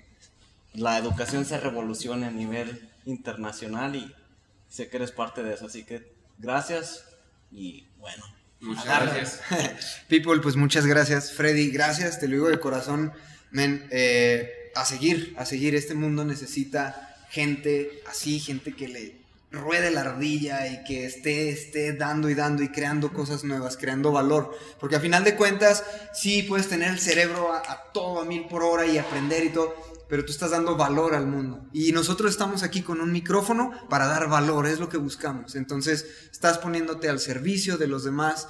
[0.75, 4.15] la educación se revolucione a nivel internacional y
[4.69, 7.05] sé que eres parte de eso, así que gracias
[7.51, 8.25] y bueno.
[8.61, 9.41] Muchas gracias.
[10.09, 11.33] People, pues muchas gracias.
[11.33, 13.13] Freddy, gracias, te lo digo de corazón.
[13.51, 15.75] Men, eh, a seguir, a seguir.
[15.75, 19.24] Este mundo necesita gente así, gente que le
[19.55, 24.13] ruede la ardilla y que esté, esté dando y dando y creando cosas nuevas, creando
[24.13, 24.57] valor.
[24.79, 28.47] Porque a final de cuentas, sí puedes tener el cerebro a, a todo a mil
[28.47, 29.75] por hora y aprender y todo,
[30.09, 31.67] pero tú estás dando valor al mundo.
[31.73, 35.55] Y nosotros estamos aquí con un micrófono para dar valor, es lo que buscamos.
[35.55, 38.49] Entonces, estás poniéndote al servicio de los demás.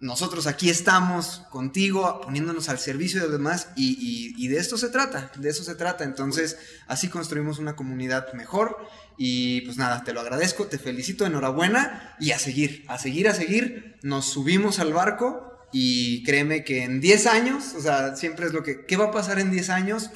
[0.00, 5.30] Nosotros aquí estamos contigo, poniéndonos al servicio de los demás y, de esto se trata,
[5.36, 6.04] de eso se trata.
[6.04, 8.78] Entonces, así construimos una comunidad mejor
[9.18, 13.34] y pues nada, te lo agradezco, te felicito, enhorabuena y a seguir, a seguir, a
[13.34, 13.98] seguir.
[14.02, 18.62] Nos subimos al barco y créeme que en 10 años, o sea, siempre es lo
[18.62, 20.10] que, ¿qué va a pasar en 10 años?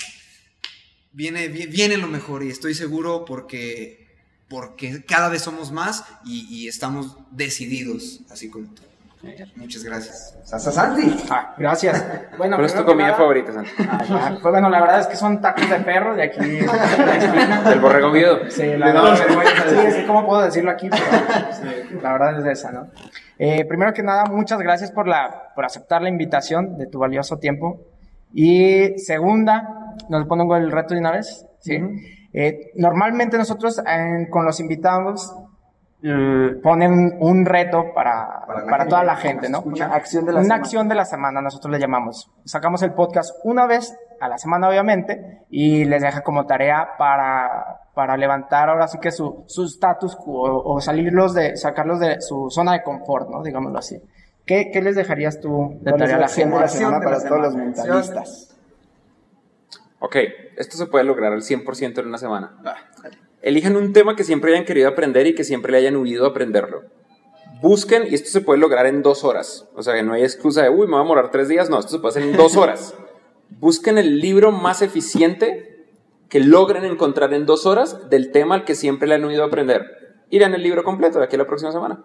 [1.13, 4.09] viene, vi- viene lo mejor y estoy seguro porque,
[4.49, 8.83] porque cada vez somos más y, y estamos decididos, así como tú.
[9.57, 10.39] Muchas gracias.
[10.45, 11.17] Santi.
[11.31, 12.05] Ah, gracias.
[12.37, 13.71] Bueno, ¿Cuál es tu comida nada- favorita, Santi?
[14.11, 14.37] Ah.
[14.41, 16.41] Pues bueno, la verdad es que son tacos de perro de aquí.
[16.41, 18.51] ¿Del borrego viudo?
[18.51, 19.17] Sí, la verdad.
[19.17, 20.89] Sí, sí, ¿cómo puedo decirlo aquí?
[20.91, 21.03] Pero,
[21.53, 22.89] sí, la verdad es esa, ¿no?
[23.39, 27.39] Eh, primero que nada, muchas gracias por, la, por aceptar la invitación de tu valioso
[27.39, 27.81] tiempo.
[28.33, 31.47] Y segunda, ¿nos pongo el reto de una vez?
[31.61, 31.79] Sí.
[32.33, 35.33] Eh, normalmente nosotros eh, con los invitados
[36.63, 39.63] ponen un reto para, para, toda la gente, ¿no?
[39.63, 40.63] Una acción de la Una semana.
[40.63, 42.31] acción de la semana, nosotros le llamamos.
[42.45, 47.81] Sacamos el podcast una vez a la semana, obviamente, y les deja como tarea para,
[47.95, 52.21] para levantar ahora sí que su su status quo o, o salirlos de, sacarlos de
[52.21, 53.43] su zona de confort, ¿no?
[53.43, 54.01] Digámoslo así.
[54.45, 56.55] ¿Qué, qué les dejarías tú de ¿Cuál es tarea a la gente?
[56.55, 58.55] de la semana para todos los mentalistas?
[60.01, 60.17] Ok,
[60.59, 62.53] esto se puede lograr al 100% en una semana.
[63.45, 66.31] Elijan un tema que siempre hayan querido aprender y que siempre le hayan huido a
[66.31, 66.85] aprenderlo.
[67.61, 69.69] Busquen, y esto se puede lograr en dos horas.
[69.75, 71.69] O sea, que no hay excusa de, uy, me voy a demorar tres días.
[71.69, 72.95] No, esto se puede hacer en dos horas.
[73.61, 75.85] Busquen el libro más eficiente
[76.31, 79.49] que logren encontrar en dos horas del tema al que siempre le han huido a
[79.49, 79.83] aprender.
[80.31, 82.03] Irán el libro completo de aquí a la próxima semana.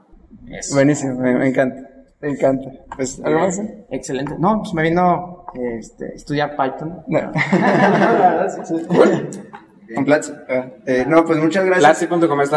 [0.73, 1.89] Buenísimo, me, me encanta.
[2.19, 2.69] Me encanta.
[2.97, 3.61] Pues, ¿algo más?
[3.91, 4.35] Excelente.
[4.37, 5.45] No, pues me vino
[5.79, 7.01] este, estudiar Python.
[7.07, 7.19] No.
[7.51, 8.75] La verdad, sí.
[9.95, 10.31] Con Platzi.
[10.47, 12.05] Ah, eh, no, pues muchas gracias.
[12.07, 12.39] Platzi.com.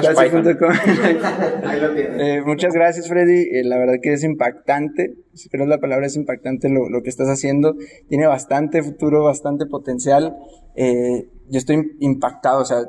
[1.94, 3.48] Eh, muchas gracias, Freddy.
[3.52, 5.14] Eh, la verdad que es impactante.
[5.34, 7.74] Si pero la palabra es impactante lo, lo que estás haciendo.
[8.08, 10.36] Tiene bastante futuro, bastante potencial.
[10.76, 12.60] Eh, yo estoy impactado.
[12.60, 12.82] O sea,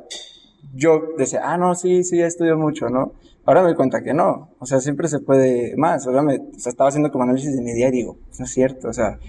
[0.74, 3.14] yo decía, ah, no, sí, sí, estudio mucho, ¿no?
[3.46, 4.56] Ahora me doy cuenta que no.
[4.60, 6.08] O sea, siempre se puede más.
[6.08, 8.52] Ahora me, o sea, estaba haciendo como análisis de mi día y digo, no es
[8.52, 8.90] cierto.
[8.90, 9.20] O sea,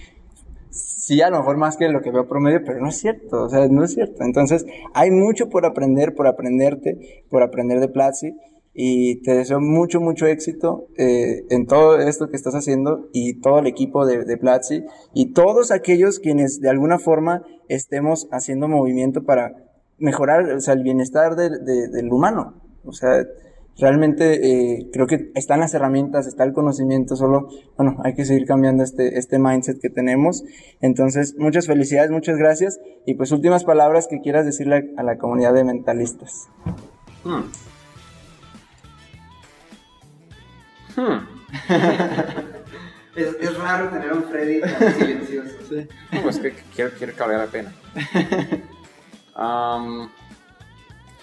[1.07, 3.49] sí, a lo mejor más que lo que veo promedio, pero no es cierto, o
[3.49, 4.25] sea, no es cierto.
[4.25, 8.35] Entonces, hay mucho por aprender, por aprenderte, por aprender de Platzi.
[8.77, 13.61] y te deseo mucho, mucho éxito eh, en todo esto que estás haciendo y todo
[13.61, 14.83] el equipo de, de Platzi
[15.15, 19.53] y todos aquellos quienes de alguna forma estemos haciendo movimiento para
[19.99, 22.55] mejorar o sea, el bienestar del humano.
[22.85, 23.25] O sea,
[23.79, 28.47] realmente eh, creo que están las herramientas, está el conocimiento, solo, bueno, hay que seguir
[28.47, 30.45] cambiando este, este mindset que tenemos.
[30.81, 32.81] Entonces, muchas felicidades, muchas gracias.
[33.07, 36.49] Y pues últimas palabras que quieras decirle a la comunidad de mentalistas.
[37.25, 37.45] Hmm.
[40.97, 41.27] Hmm.
[43.17, 45.55] es, raro tener a un Freddy tan silencioso.
[45.69, 45.89] Sí.
[46.23, 47.73] Pues que quiero, quiero que valga la pena.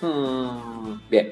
[0.01, 1.31] Hmm, bien.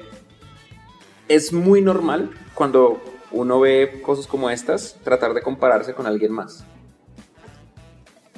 [1.30, 3.00] Es muy normal cuando
[3.30, 6.64] uno ve cosas como estas tratar de compararse con alguien más.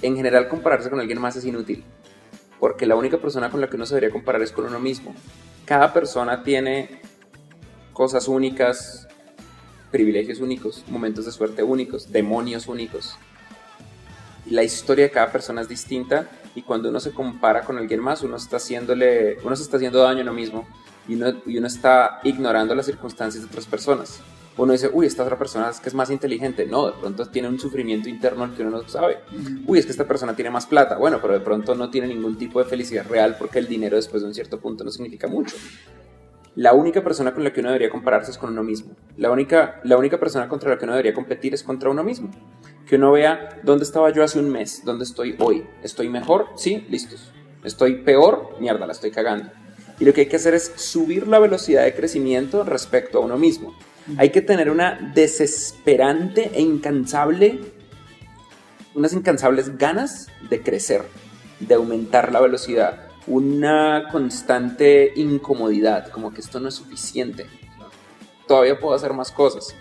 [0.03, 1.85] En general compararse con alguien más es inútil,
[2.61, 5.15] porque la única persona con la que uno se debería comparar es con uno mismo.
[5.65, 7.01] Cada persona tiene
[7.95, 9.09] cosas únicas,
[9.91, 13.17] privilegios únicos, momentos de suerte únicos, demonios únicos.
[14.51, 18.23] La historia de cada persona es distinta y cuando uno se compara con alguien más,
[18.23, 20.69] uno está haciéndole, uno se está haciendo daño a uno mismo
[21.09, 24.21] y uno, y uno está ignorando las circunstancias de otras personas.
[24.57, 26.67] Uno dice, uy, esta otra persona es que es más inteligente.
[26.67, 29.21] No, de pronto tiene un sufrimiento interno al que uno no sabe.
[29.67, 30.99] Uy, es que esta persona tiene más plata.
[30.99, 34.23] Bueno, pero de pronto no tiene ningún tipo de felicidad real porque el dinero después
[34.23, 35.57] de un cierto punto no significa mucho.
[36.55, 38.95] La única persona con la que uno debería compararse es con uno mismo.
[39.17, 42.31] La única, la única persona contra la que uno debería competir es contra uno mismo.
[42.87, 45.67] Que uno vea dónde estaba yo hace un mes, dónde estoy hoy.
[45.83, 46.49] ¿Estoy mejor?
[46.57, 47.33] Sí, listos.
[47.65, 48.57] ¿Estoy peor?
[48.61, 49.51] Mierda, la estoy cagando.
[50.03, 53.39] Y lo que hay que hacer es subir la velocidad de crecimiento respecto a uno
[53.39, 53.73] mismo.
[54.17, 57.61] Hay que tener una desesperante e incansable,
[58.97, 61.05] unas incansables ganas de crecer,
[61.61, 67.47] de aumentar la velocidad una constante incomodidad, como que esto no es suficiente.
[68.49, 69.77] Todavía puedo hacer más cosas,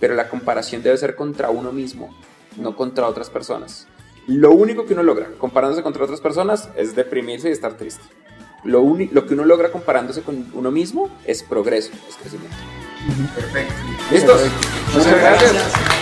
[0.00, 2.12] pero la comparación debe ser contra uno mismo,
[2.56, 3.86] no contra otras personas.
[4.26, 8.02] Lo único que uno logra comparándose contra otras personas es deprimirse y estar triste.
[8.64, 12.56] Lo, lo que uno logra comparándose con uno mismo es progreso, es crecimiento.
[13.34, 13.74] Perfecto.
[14.10, 14.42] ¿Listos?
[14.94, 15.52] Muchas gracias.
[15.52, 15.92] gracias.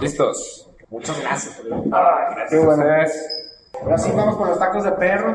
[0.00, 0.70] Listos.
[0.90, 1.60] Muchas gracias.
[1.92, 2.50] Ah, gracias.
[2.50, 2.84] Qué bueno.
[3.82, 5.34] Ahora sí vamos con los tacos de perro.